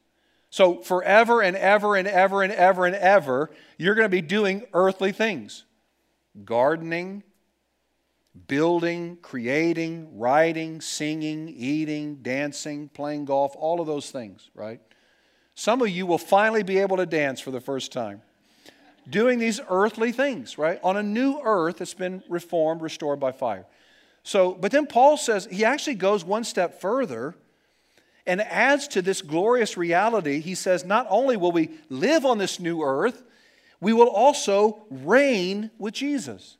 So, 0.50 0.82
forever 0.82 1.42
and 1.42 1.58
ever 1.58 1.96
and 1.96 2.08
ever 2.08 2.44
and 2.44 2.54
ever 2.54 2.86
and 2.86 2.96
ever, 2.96 3.50
you're 3.78 3.96
going 3.96 4.06
to 4.06 4.10
be 4.10 4.22
doing 4.22 4.64
earthly 4.74 5.12
things 5.12 5.66
gardening, 6.46 7.24
building, 8.48 9.18
creating, 9.22 10.18
writing, 10.18 10.82
singing, 10.82 11.50
eating, 11.50 12.18
dancing, 12.18 12.90
playing 12.90 13.26
golf, 13.26 13.56
all 13.58 13.82
of 13.82 13.88
those 13.88 14.12
things, 14.12 14.50
right? 14.54 14.80
Some 15.56 15.82
of 15.82 15.90
you 15.90 16.06
will 16.06 16.20
finally 16.20 16.64
be 16.64 16.78
able 16.78 16.98
to 16.98 17.06
dance 17.06 17.40
for 17.40 17.52
the 17.52 17.60
first 17.60 17.92
time. 17.92 18.22
Doing 19.10 19.40
these 19.40 19.60
earthly 19.70 20.12
things, 20.12 20.58
right? 20.58 20.80
On 20.84 20.98
a 20.98 21.04
new 21.04 21.40
earth 21.44 21.78
that's 21.78 21.94
been 21.94 22.22
reformed, 22.30 22.82
restored 22.82 23.20
by 23.20 23.32
fire. 23.32 23.66
So, 24.24 24.54
but 24.54 24.72
then 24.72 24.86
Paul 24.86 25.18
says, 25.18 25.48
he 25.50 25.64
actually 25.64 25.96
goes 25.96 26.26
one 26.26 26.44
step 26.44 26.82
further 26.82 27.34
and 28.26 28.42
adds 28.42 28.90
to 28.90 29.02
this 29.02 29.22
glorious 29.22 29.78
reality. 29.78 30.42
He 30.42 30.54
says, 30.54 30.84
not 30.84 31.08
only 31.10 31.38
will 31.38 31.54
we 31.54 31.70
live 31.90 32.26
on 32.26 32.38
this 32.38 32.60
new 32.60 32.82
earth, 32.84 33.24
we 33.80 33.94
will 33.94 34.10
also 34.10 34.86
reign 34.90 35.72
with 35.78 35.94
Jesus. 35.94 36.58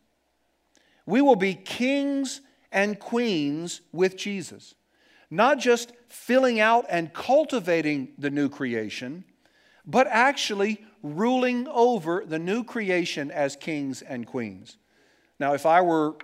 We 1.08 1.22
will 1.22 1.36
be 1.36 1.56
kings 1.56 2.42
and 2.72 3.00
queens 3.00 3.82
with 3.92 4.16
Jesus. 4.18 4.76
Not 5.32 5.58
just 5.58 5.94
filling 6.10 6.60
out 6.60 6.86
and 6.90 7.12
cultivating 7.14 8.10
the 8.20 8.30
new 8.30 8.50
creation, 8.50 9.24
but 9.86 10.06
actually 10.08 10.86
ruling 11.02 11.68
over 11.70 12.24
the 12.26 12.38
new 12.38 12.64
creation 12.64 13.32
as 13.32 13.56
kings 13.56 14.02
and 14.02 14.28
queens. 14.28 14.78
Now, 15.40 15.54
if 15.54 15.66
I 15.66 15.82
were 15.82 16.16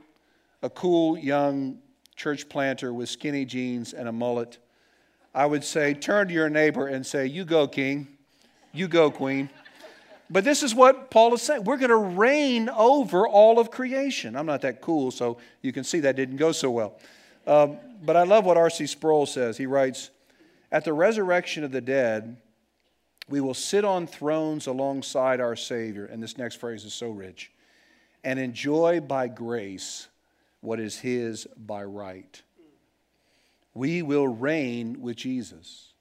a 0.62 0.69
cool 0.69 1.17
young 1.17 1.80
church 2.15 2.50
planter 2.50 2.93
with 2.93 3.10
skinny 3.10 3.46
jeans 3.46 3.93
and 3.93 4.08
a 4.08 4.12
mullet, 4.12 4.58
I 5.34 5.46
would 5.46 5.63
say, 5.63 5.93
turn 5.93 6.28
to 6.28 6.34
your 6.34 6.50
neighbor 6.50 6.88
and 6.88 7.06
say, 7.06 7.26
You 7.26 7.46
go, 7.46 7.67
king. 7.67 8.08
You 8.72 8.88
go, 8.88 9.12
queen. 9.12 9.50
But 10.34 10.43
this 10.43 10.63
is 10.63 10.74
what 10.74 11.12
Paul 11.12 11.36
is 11.36 11.43
saying. 11.43 11.63
We're 11.63 11.78
going 11.78 11.89
to 11.89 11.96
reign 11.96 12.67
over 12.67 13.28
all 13.28 13.60
of 13.60 13.69
creation. 13.69 14.36
I'm 14.36 14.48
not 14.48 14.62
that 14.62 14.82
cool, 14.82 15.12
so 15.12 15.38
you 15.62 15.72
can 15.72 15.84
see 15.84 16.00
that 16.00 16.15
didn't 16.15 16.38
go 16.38 16.52
so 16.52 16.72
well. 16.72 16.98
Um, 17.46 17.78
but 18.04 18.17
I 18.17 18.24
love 18.24 18.43
what 18.43 18.58
R.C. 18.58 18.88
Sproul 18.88 19.28
says. 19.28 19.58
He 19.58 19.67
writes 19.67 20.10
At 20.72 20.86
the 20.86 20.93
resurrection 20.93 21.63
of 21.63 21.72
the 21.72 21.82
dead, 21.82 22.38
we 23.30 23.41
will 23.41 23.54
sit 23.54 23.86
on 23.86 24.08
thrones 24.08 24.65
alongside 24.65 25.39
our 25.39 25.56
Savior. 25.56 26.06
And 26.06 26.22
this 26.22 26.36
next 26.36 26.56
phrase 26.56 26.84
is 26.84 26.96
so 26.96 27.12
rich 27.12 27.52
and 28.24 28.39
enjoy 28.39 29.02
by 29.02 29.28
grace 29.28 30.08
what 30.62 30.80
is 30.80 30.98
His 30.98 31.46
by 31.56 31.84
right. 31.84 32.41
We 33.76 34.02
will 34.02 34.28
reign 34.28 35.00
with 35.00 35.15
Jesus. 35.15 35.93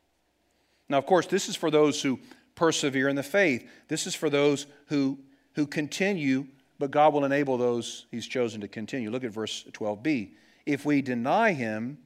Now, 0.89 0.97
of 0.97 1.05
course, 1.05 1.27
this 1.27 1.51
is 1.51 1.57
for 1.57 1.71
those 1.71 2.01
who 2.01 2.19
persevere 2.63 3.09
in 3.09 3.17
the 3.17 3.25
faith. 3.25 3.69
This 3.89 4.07
is 4.07 4.15
for 4.15 4.31
those 4.31 4.67
who, 4.87 5.19
who 5.55 5.67
continue, 5.67 6.47
but 6.79 6.93
God 6.93 7.13
will 7.13 7.25
enable 7.25 7.59
those 7.59 8.07
He's 8.13 8.25
chosen 8.25 8.61
to 8.61 8.69
continue. 8.69 9.11
Look 9.11 9.25
at 9.25 9.33
verse 9.33 9.65
12b. 9.73 10.31
If 10.65 10.85
we 10.85 11.03
deny 11.03 11.55
Him, 11.55 11.99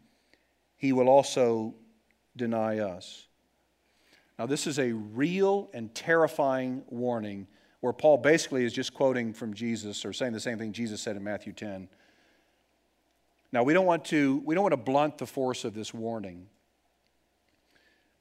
He 0.78 0.94
will 0.94 1.10
also 1.10 1.74
deny 2.34 2.78
us. 2.78 3.26
Now, 4.38 4.46
this 4.46 4.66
is 4.66 4.78
a 4.78 4.92
real 4.92 5.68
and 5.74 5.94
terrifying 5.94 6.84
warning 6.88 7.48
where 7.80 7.92
Paul 7.92 8.16
basically 8.16 8.64
is 8.64 8.72
just 8.72 8.94
quoting 8.94 9.34
from 9.34 9.52
Jesus 9.52 10.06
or 10.06 10.14
saying 10.14 10.32
the 10.32 10.40
same 10.40 10.56
thing 10.56 10.72
Jesus 10.72 11.02
said 11.02 11.16
in 11.16 11.22
Matthew 11.22 11.52
10. 11.52 11.86
Now, 13.52 13.62
we 13.62 13.74
don't 13.74 13.84
want 13.84 14.06
to, 14.06 14.42
we 14.46 14.54
don't 14.54 14.62
want 14.62 14.72
to 14.72 14.78
blunt 14.78 15.18
the 15.18 15.26
force 15.26 15.66
of 15.66 15.74
this 15.74 15.92
warning, 15.92 16.46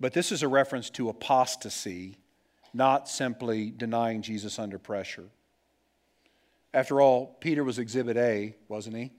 but 0.01 0.11
this 0.11 0.33
is 0.33 0.43
a 0.43 0.49
reference 0.49 0.89
to 0.89 1.07
apostasy, 1.07 2.17
not 2.75 3.07
simply 3.07 3.71
denying 3.71 4.21
Jesus 4.21 4.59
under 4.59 4.77
pressure. 4.77 5.23
After 6.73 6.99
all, 6.99 7.37
Peter 7.39 7.63
was 7.63 7.79
exhibit 7.79 8.17
A, 8.17 8.53
wasn't 8.67 8.97
he? 8.97 9.11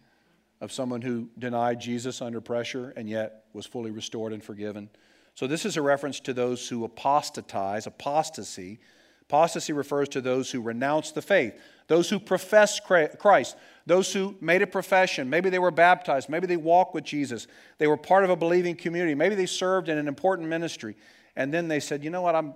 Of 0.61 0.73
someone 0.73 1.01
who 1.01 1.31
denied 1.39 1.81
Jesus 1.81 2.21
under 2.21 2.43
pressure 2.43 2.93
and 2.97 3.09
yet 3.09 3.45
was 3.55 3.65
fully 3.65 3.91
restored 3.91 4.35
and 4.35 4.45
forgiven. 4.45 4.91
So, 5.35 5.47
this 5.47 5.65
is 5.65 5.79
a 5.79 5.83
reference 5.83 6.21
to 6.21 6.35
those 6.35 6.69
who 6.69 6.85
apostatize, 6.85 7.87
apostasy. 7.87 8.79
Apostasy 9.23 9.73
refers 9.73 10.09
to 10.11 10.21
those 10.21 10.51
who 10.51 10.61
renounce 10.61 11.11
the 11.11 11.23
faith, 11.23 11.59
those 11.89 12.11
who 12.11 12.21
profess 12.21 12.79
Christ, 12.79 13.57
those 13.85 14.13
who 14.13 14.37
made 14.41 14.63
a 14.63 14.67
profession. 14.67 15.29
Maybe 15.29 15.51
they 15.51 15.59
were 15.59 15.71
baptized, 15.71 16.29
maybe 16.29 16.47
they 16.47 16.57
walked 16.57 16.95
with 16.95 17.05
Jesus, 17.05 17.47
they 17.79 17.87
were 17.87 17.97
part 17.97 18.23
of 18.23 18.31
a 18.31 18.37
believing 18.37 18.77
community, 18.77 19.15
maybe 19.15 19.35
they 19.35 19.47
served 19.47 19.89
in 19.89 19.99
an 19.99 20.09
important 20.09 20.49
ministry, 20.49 20.97
and 21.35 21.53
then 21.53 21.69
they 21.69 21.81
said, 21.81 22.05
You 22.05 22.11
know 22.11 22.23
what, 22.23 22.37
I'm, 22.37 22.55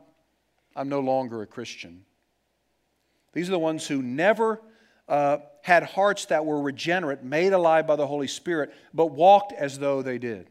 I'm 0.74 0.88
no 0.88 1.00
longer 1.00 1.42
a 1.42 1.46
Christian. 1.46 2.04
These 3.32 3.48
are 3.48 3.52
the 3.52 3.58
ones 3.58 3.86
who 3.86 4.02
never 4.02 4.60
uh, 5.08 5.38
had 5.62 5.82
hearts 5.82 6.26
that 6.26 6.44
were 6.44 6.60
regenerate, 6.60 7.22
made 7.22 7.52
alive 7.52 7.86
by 7.86 7.96
the 7.96 8.06
Holy 8.06 8.28
Spirit, 8.28 8.72
but 8.94 9.06
walked 9.06 9.52
as 9.52 9.78
though 9.78 10.02
they 10.02 10.18
did. 10.18 10.50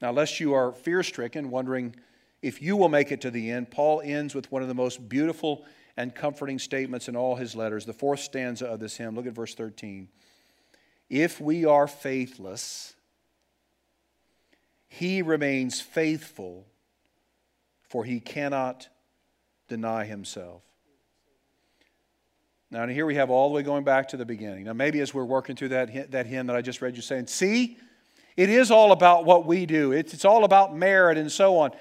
Now, 0.00 0.12
lest 0.12 0.40
you 0.40 0.54
are 0.54 0.72
fear 0.72 1.02
stricken, 1.02 1.50
wondering 1.50 1.94
if 2.42 2.60
you 2.60 2.76
will 2.76 2.88
make 2.88 3.12
it 3.12 3.20
to 3.22 3.30
the 3.30 3.50
end, 3.50 3.70
Paul 3.70 4.02
ends 4.04 4.34
with 4.34 4.50
one 4.50 4.62
of 4.62 4.68
the 4.68 4.74
most 4.74 5.08
beautiful 5.08 5.64
and 5.96 6.14
comforting 6.14 6.58
statements 6.58 7.08
in 7.08 7.16
all 7.16 7.36
his 7.36 7.54
letters. 7.54 7.84
The 7.84 7.92
fourth 7.92 8.20
stanza 8.20 8.66
of 8.66 8.80
this 8.80 8.96
hymn, 8.96 9.14
look 9.14 9.26
at 9.26 9.32
verse 9.32 9.54
13. 9.54 10.08
If 11.08 11.40
we 11.40 11.64
are 11.64 11.86
faithless, 11.86 12.94
he 14.88 15.22
remains 15.22 15.80
faithful, 15.80 16.66
for 17.92 18.04
he 18.06 18.20
cannot 18.20 18.88
deny 19.68 20.06
himself. 20.06 20.62
Now, 22.70 22.86
here 22.86 23.04
we 23.04 23.16
have 23.16 23.28
all 23.28 23.50
the 23.50 23.54
way 23.54 23.62
going 23.62 23.84
back 23.84 24.08
to 24.08 24.16
the 24.16 24.24
beginning. 24.24 24.64
Now, 24.64 24.72
maybe 24.72 25.00
as 25.00 25.12
we're 25.12 25.26
working 25.26 25.56
through 25.56 25.68
that, 25.68 26.10
that 26.10 26.24
hymn 26.24 26.46
that 26.46 26.56
I 26.56 26.62
just 26.62 26.80
read, 26.80 26.94
you're 26.94 27.02
saying, 27.02 27.26
see, 27.26 27.76
it 28.34 28.48
is 28.48 28.70
all 28.70 28.92
about 28.92 29.26
what 29.26 29.44
we 29.44 29.66
do, 29.66 29.92
it's, 29.92 30.14
it's 30.14 30.24
all 30.24 30.44
about 30.44 30.74
merit 30.74 31.18
and 31.18 31.30
so 31.30 31.58
on. 31.58 31.72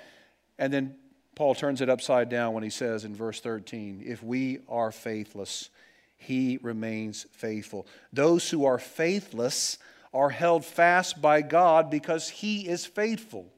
And 0.60 0.74
then 0.74 0.95
Paul 1.36 1.56
turns 1.56 1.80
it 1.80 1.89
upside 1.89 2.28
down 2.28 2.54
when 2.54 2.63
he 2.63 2.69
says 2.69 3.06
in 3.06 3.15
verse 3.15 3.39
13, 3.39 4.04
If 4.06 4.21
we 4.21 4.60
are 4.67 4.91
faithless, 4.91 5.69
he 6.17 6.60
remains 6.62 7.26
faithful. 7.32 7.88
Those 8.12 8.50
who 8.50 8.65
are 8.65 8.78
faithless 8.78 9.78
are 10.13 10.30
held 10.30 10.65
fast 10.65 11.21
by 11.21 11.41
God 11.41 11.89
because 11.89 12.28
he 12.28 12.67
is 12.67 12.86
faithful. 12.86 13.54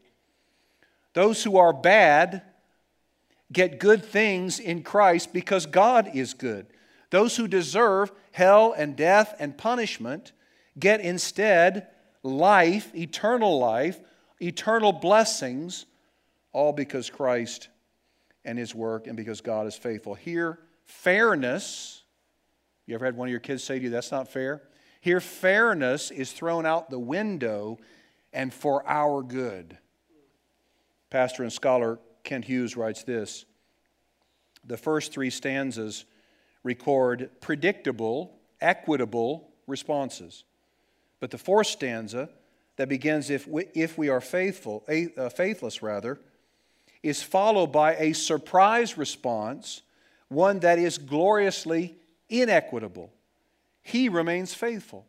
Those 1.13 1.43
who 1.43 1.57
are 1.57 1.73
bad 1.73 2.41
get 3.51 3.79
good 3.79 4.03
things 4.03 4.59
in 4.59 4.83
Christ 4.83 5.31
because 5.31 5.65
God 5.65 6.09
is 6.13 6.33
good. 6.33 6.65
Those 7.11 7.37
who 7.37 7.47
deserve 7.47 8.11
hell 8.31 8.73
and 8.75 8.95
death 8.95 9.35
and 9.39 9.55
punishment 9.55 10.31
get 10.77 10.99
instead 11.01 11.87
life, 12.23 12.93
eternal 12.95 13.59
life, 13.59 13.99
eternal 14.41 14.91
blessings, 14.91 15.85
all 16.51 16.73
because 16.73 17.09
Christ 17.09 17.69
and 18.43 18.57
his 18.57 18.73
work 18.73 19.07
and 19.07 19.15
because 19.15 19.41
God 19.41 19.67
is 19.67 19.75
faithful. 19.75 20.15
Here, 20.15 20.59
fairness, 20.85 22.03
you 22.87 22.95
ever 22.95 23.05
had 23.05 23.15
one 23.15 23.27
of 23.27 23.31
your 23.31 23.39
kids 23.39 23.63
say 23.63 23.77
to 23.77 23.83
you, 23.85 23.89
that's 23.91 24.11
not 24.11 24.27
fair? 24.27 24.63
Here, 24.99 25.19
fairness 25.19 26.11
is 26.11 26.31
thrown 26.31 26.65
out 26.65 26.89
the 26.89 26.99
window 26.99 27.77
and 28.31 28.53
for 28.53 28.87
our 28.87 29.21
good. 29.21 29.77
Pastor 31.13 31.43
and 31.43 31.53
scholar 31.53 31.99
Kent 32.23 32.45
Hughes 32.45 32.75
writes 32.75 33.03
this 33.03 33.45
The 34.65 34.77
first 34.77 35.13
three 35.13 35.29
stanzas 35.29 36.05
record 36.63 37.29
predictable, 37.39 38.39
equitable 38.59 39.51
responses. 39.67 40.43
But 41.19 41.29
the 41.29 41.37
fourth 41.37 41.67
stanza, 41.67 42.29
that 42.77 42.89
begins, 42.89 43.29
if 43.29 43.47
we, 43.47 43.67
if 43.75 43.95
we 43.95 44.09
are 44.09 44.21
faithful, 44.21 44.83
uh, 44.89 45.29
faithless 45.29 45.83
rather, 45.83 46.19
is 47.03 47.21
followed 47.21 47.71
by 47.71 47.95
a 47.97 48.13
surprise 48.13 48.97
response, 48.97 49.83
one 50.29 50.61
that 50.61 50.79
is 50.79 50.97
gloriously 50.97 51.95
inequitable. 52.27 53.13
He 53.83 54.09
remains 54.09 54.55
faithful. 54.55 55.05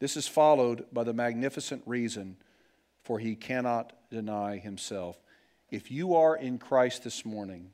This 0.00 0.16
is 0.16 0.26
followed 0.26 0.86
by 0.92 1.04
the 1.04 1.14
magnificent 1.14 1.84
reason 1.86 2.36
for 3.04 3.20
he 3.20 3.36
cannot 3.36 3.92
deny 4.10 4.58
himself. 4.58 5.16
If 5.70 5.90
you 5.90 6.14
are 6.14 6.36
in 6.36 6.58
Christ 6.58 7.04
this 7.04 7.24
morning, 7.24 7.70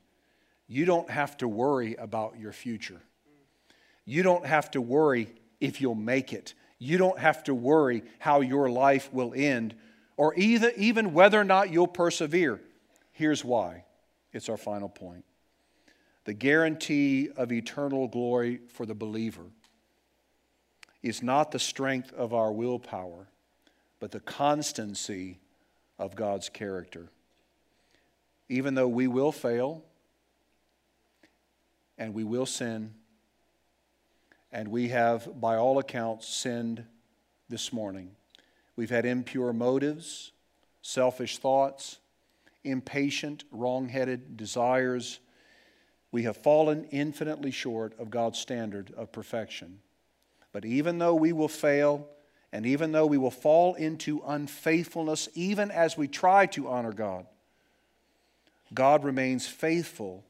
you 0.67 0.85
don't 0.85 1.11
have 1.11 1.37
to 1.39 1.49
worry 1.49 1.95
about 1.97 2.39
your 2.39 2.53
future. 2.53 3.03
You 4.05 4.23
don't 4.23 4.47
have 4.47 4.71
to 4.73 4.81
worry 4.81 5.29
if 5.61 5.81
you'll 5.81 5.95
make 5.95 6.33
it. 6.33 6.55
You 6.79 6.99
don't 6.99 7.19
have 7.19 7.45
to 7.45 7.55
worry 7.55 8.03
how 8.19 8.41
your 8.41 8.71
life 8.71 9.13
will 9.13 9.33
end 9.37 9.75
or 10.17 10.35
either, 10.37 10.73
even 10.77 11.13
whether 11.13 11.41
or 11.41 11.45
not 11.45 11.71
you'll 11.71 11.87
persevere. 11.87 12.61
Here's 13.13 13.45
why 13.45 13.85
it's 14.33 14.49
our 14.49 14.57
final 14.57 14.89
point 14.89 15.25
the 16.25 16.33
guarantee 16.33 17.29
of 17.37 17.53
eternal 17.53 18.09
glory 18.09 18.61
for 18.69 18.87
the 18.87 18.95
believer 18.95 19.45
is 21.03 21.23
not 21.23 21.51
the 21.51 21.59
strength 21.59 22.13
of 22.13 22.33
our 22.33 22.53
willpower, 22.53 23.29
but 23.99 24.13
the 24.13 24.21
constancy 24.21 25.39
of 25.99 26.15
God's 26.15 26.49
character. 26.49 27.11
Even 28.53 28.75
though 28.75 28.87
we 28.89 29.09
will 29.09 29.33
fail 29.33 29.83
and 31.97 32.13
we 32.13 32.23
will 32.23 32.45
sin, 32.45 32.93
and 34.53 34.69
we 34.69 34.89
have, 34.89 35.41
by 35.41 35.57
all 35.57 35.79
accounts, 35.79 36.29
sinned 36.29 36.85
this 37.49 37.73
morning. 37.73 38.11
We've 38.77 38.91
had 38.91 39.07
impure 39.07 39.55
motives, 39.55 40.33
selfish 40.83 41.39
thoughts, 41.39 41.99
impatient, 42.63 43.45
wrong 43.51 43.89
headed 43.89 44.37
desires. 44.37 45.19
We 46.11 46.25
have 46.25 46.37
fallen 46.37 46.85
infinitely 46.91 47.53
short 47.53 47.99
of 47.99 48.11
God's 48.11 48.39
standard 48.39 48.93
of 48.99 49.13
perfection. 49.13 49.79
But 50.53 50.67
even 50.67 50.99
though 50.99 51.15
we 51.15 51.33
will 51.33 51.49
fail, 51.49 52.07
and 52.53 52.67
even 52.67 52.93
though 52.93 53.07
we 53.07 53.17
will 53.17 53.31
fall 53.31 53.73
into 53.77 54.23
unfaithfulness, 54.27 55.31
even 55.33 55.71
as 55.71 55.97
we 55.97 56.07
try 56.07 56.45
to 56.49 56.69
honor 56.69 56.93
God, 56.93 57.25
God 58.75 59.05
remains 59.05 59.47
faithful 59.47 60.25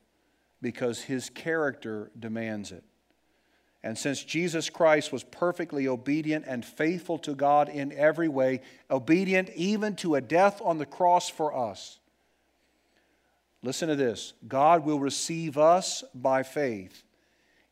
because 0.61 1.03
his 1.03 1.31
character 1.31 2.11
demands 2.19 2.73
it. 2.73 2.85
And 3.85 3.99
since 3.99 4.23
Jesus 4.23 4.71
Christ 4.71 5.13
was 5.13 5.25
perfectly 5.25 5.89
obedient 5.89 6.45
and 6.47 6.65
faithful 6.65 7.19
to 7.21 7.35
God 7.35 7.69
in 7.69 7.93
every 7.93 8.29
way, 8.29 8.61
obedient 8.91 9.51
even 9.57 9.97
to 9.97 10.15
a 10.15 10.21
death 10.21 10.63
on 10.65 10.79
the 10.79 10.87
cross 10.87 11.29
for 11.29 11.57
us, 11.57 11.99
listen 13.63 13.89
to 13.89 13.97
this 13.97 14.35
God 14.47 14.85
will 14.85 15.01
receive 15.01 15.59
us 15.59 16.05
by 16.15 16.45
faith 16.45 17.03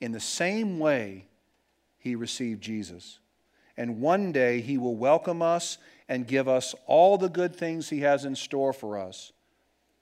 in 0.01 0.11
the 0.11 0.21
same 0.21 0.81
way 0.81 1.27
he 1.99 2.17
received 2.17 2.63
Jesus. 2.63 3.21
And 3.77 4.01
one 4.01 4.33
day 4.33 4.61
he 4.61 4.79
will 4.79 4.97
welcome 4.97 5.43
us 5.43 5.79
and 6.09 6.27
give 6.27 6.49
us 6.49 6.75
all 6.87 7.19
the 7.19 7.29
good 7.29 7.55
things 7.55 7.89
he 7.89 8.01
has 8.01 8.25
in 8.25 8.35
store 8.35 8.73
for 8.73 8.99
us 8.99 9.33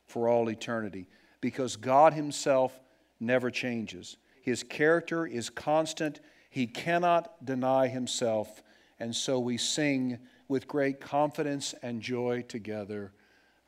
for 0.09 0.29
all 0.29 0.51
eternity 0.51 1.07
because 1.41 1.77
God 1.77 2.15
himself 2.15 2.79
never 3.21 3.51
changes. 3.51 4.17
His 4.43 4.65
character 4.65 5.27
is 5.27 5.51
constant. 5.51 6.21
He 6.51 6.67
cannot 6.67 7.45
deny 7.45 7.87
himself. 7.87 8.63
And 8.99 9.15
so 9.15 9.39
we 9.39 9.57
sing 9.57 10.19
with 10.49 10.67
great 10.67 11.01
confidence 11.01 11.75
and 11.83 12.01
joy 12.01 12.43
together 12.49 13.13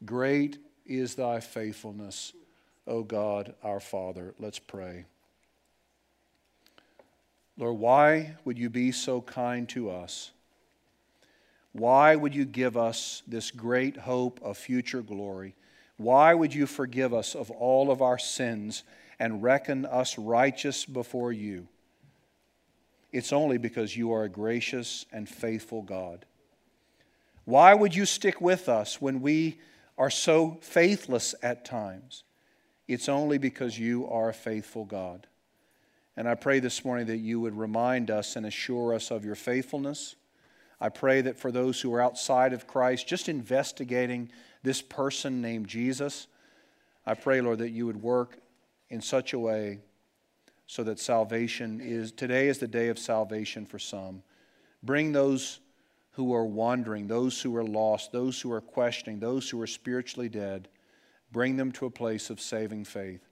Great 0.07 0.57
is 0.87 1.15
thy 1.15 1.41
faithfulness, 1.41 2.33
O 2.87 3.03
God 3.03 3.55
our 3.63 3.81
Father. 3.81 4.35
Let's 4.39 4.59
pray. 4.59 5.05
Lord, 7.59 7.79
why 7.79 8.37
would 8.47 8.59
you 8.59 8.71
be 8.71 8.93
so 8.93 9.21
kind 9.21 9.69
to 9.69 9.91
us? 9.91 10.31
Why 11.73 12.17
would 12.17 12.35
you 12.35 12.47
give 12.47 12.79
us 12.79 13.23
this 13.27 13.51
great 13.51 13.99
hope 13.99 14.41
of 14.43 14.57
future 14.57 15.03
glory? 15.03 15.55
Why 16.01 16.33
would 16.33 16.55
you 16.55 16.65
forgive 16.65 17.13
us 17.13 17.35
of 17.35 17.51
all 17.51 17.91
of 17.91 18.01
our 18.01 18.19
sins 18.19 18.85
and 19.19 19.43
reckon 19.43 19.85
us 19.85 20.17
righteous 20.17 20.87
before 20.87 21.31
you? 21.31 21.69
It's 23.13 23.35
only 23.35 23.59
because 23.59 23.95
you 23.95 24.11
are 24.15 24.25
a 24.25 24.29
gracious 24.31 25.05
and 25.13 25.29
faithful 25.29 25.83
God. 25.83 26.25
Why 27.45 27.75
would 27.75 27.95
you 27.95 28.07
stick 28.07 28.41
with 28.41 28.67
us 28.67 28.99
when 28.99 29.21
we 29.21 29.61
are 29.99 30.09
so 30.09 30.57
faithless 30.63 31.35
at 31.43 31.67
times? 31.67 32.25
It's 32.89 33.11
only 33.11 33.37
because 33.37 33.79
you 33.79 34.09
are 34.09 34.31
a 34.31 34.35
faithful 34.35 34.87
God. 34.87 35.27
And 36.17 36.27
I 36.27 36.35
pray 36.35 36.61
this 36.61 36.83
morning 36.83 37.09
that 37.09 37.19
you 37.19 37.41
would 37.41 37.59
remind 37.59 38.11
us 38.11 38.37
and 38.37 38.47
assure 38.47 38.95
us 38.95 39.11
of 39.11 39.27
your 39.27 39.35
faithfulness. 39.35 40.17
I 40.81 40.89
pray 40.89 41.21
that 41.21 41.39
for 41.39 41.53
those 41.53 41.79
who 41.79 41.93
are 41.93 42.01
outside 42.01 42.55
of 42.55 42.67
Christ, 42.67 43.07
just 43.07 43.29
investigating 43.29 44.31
this 44.63 44.83
person 44.83 45.41
named 45.41 45.69
Jesus, 45.69 46.27
I 47.07 47.15
pray, 47.15 47.41
Lord, 47.41 47.59
that 47.59 47.71
you 47.71 47.87
would 47.87 48.03
work 48.03 48.39
in 48.89 49.01
such 49.01 49.33
a 49.33 49.39
way 49.39 49.79
so 50.67 50.85
that 50.85 50.99
salvation 51.01 51.81
is 51.81 52.13
today 52.13 52.49
is 52.49 52.59
the 52.59 52.69
day 52.69 52.89
of 52.89 52.99
salvation 52.99 53.67
for 53.67 53.79
some. 53.79 54.23
Bring 54.83 55.13
those 55.13 55.61
who 56.13 56.35
are 56.35 56.45
wandering, 56.45 57.07
those 57.07 57.41
who 57.41 57.57
are 57.57 57.65
lost, 57.65 58.13
those 58.13 58.41
who 58.41 58.53
are 58.53 58.61
questioning, 58.61 59.19
those 59.19 59.49
who 59.49 59.61
are 59.61 59.67
spiritually 59.67 60.29
dead, 60.29 60.69
bring 61.33 61.57
them 61.57 61.73
to 61.73 61.87
a 61.87 61.91
place 61.91 62.31
of 62.31 62.41
saving 62.41 62.85
faith. 62.85 63.27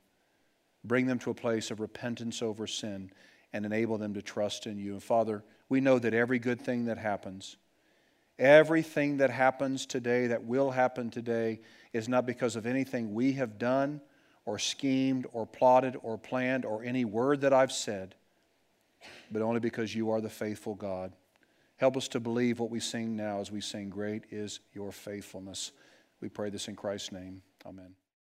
Bring 0.85 1.07
them 1.07 1.19
to 1.21 1.31
a 1.31 1.35
place 1.35 1.71
of 1.71 1.81
repentance 1.81 2.41
over 2.41 2.67
sin 2.67 3.11
and 3.53 3.67
enable 3.67 3.99
them 3.99 4.15
to 4.15 4.23
trust 4.23 4.67
in 4.67 4.79
you. 4.79 4.93
And 4.93 5.03
Father, 5.03 5.45
we 5.69 5.81
know 5.81 5.99
that 5.99 6.15
every 6.15 6.39
good 6.39 6.61
thing 6.61 6.87
that 6.87 6.99
happens, 6.99 7.57
everything 8.39 9.19
that 9.19 9.31
happens 9.31 9.87
today, 9.87 10.29
that 10.29 10.45
will 10.45 10.71
happen 10.71 11.11
today, 11.11 11.61
is 11.93 12.09
not 12.09 12.27
because 12.27 12.57
of 12.57 12.67
anything 12.67 13.15
we 13.15 13.33
have 13.33 13.59
done 13.59 14.01
or 14.45 14.59
schemed 14.59 15.27
or 15.33 15.47
plotted 15.47 15.97
or 16.03 16.17
planned 16.17 16.65
or 16.65 16.83
any 16.83 17.05
word 17.05 17.41
that 17.43 17.53
I've 17.53 17.73
said, 17.73 18.15
but 19.31 19.43
only 19.43 19.61
because 19.61 19.95
you 19.95 20.11
are 20.11 20.21
the 20.21 20.31
faithful 20.31 20.75
God. 20.75 21.13
Help 21.77 21.97
us 21.97 22.09
to 22.09 22.21
believe 22.21 22.59
what 22.59 22.71
we 22.71 22.81
sing 22.81 23.15
now 23.15 23.41
as 23.41 23.53
we 23.53 23.61
sing, 23.61 23.89
Great 23.89 24.25
is 24.31 24.61
your 24.73 24.91
faithfulness. 24.91 25.73
We 26.21 26.29
pray 26.29 26.51
this 26.51 26.67
in 26.67 26.77
Christ's 26.77 27.13
name. 27.13 27.43
Amen. 27.65 27.95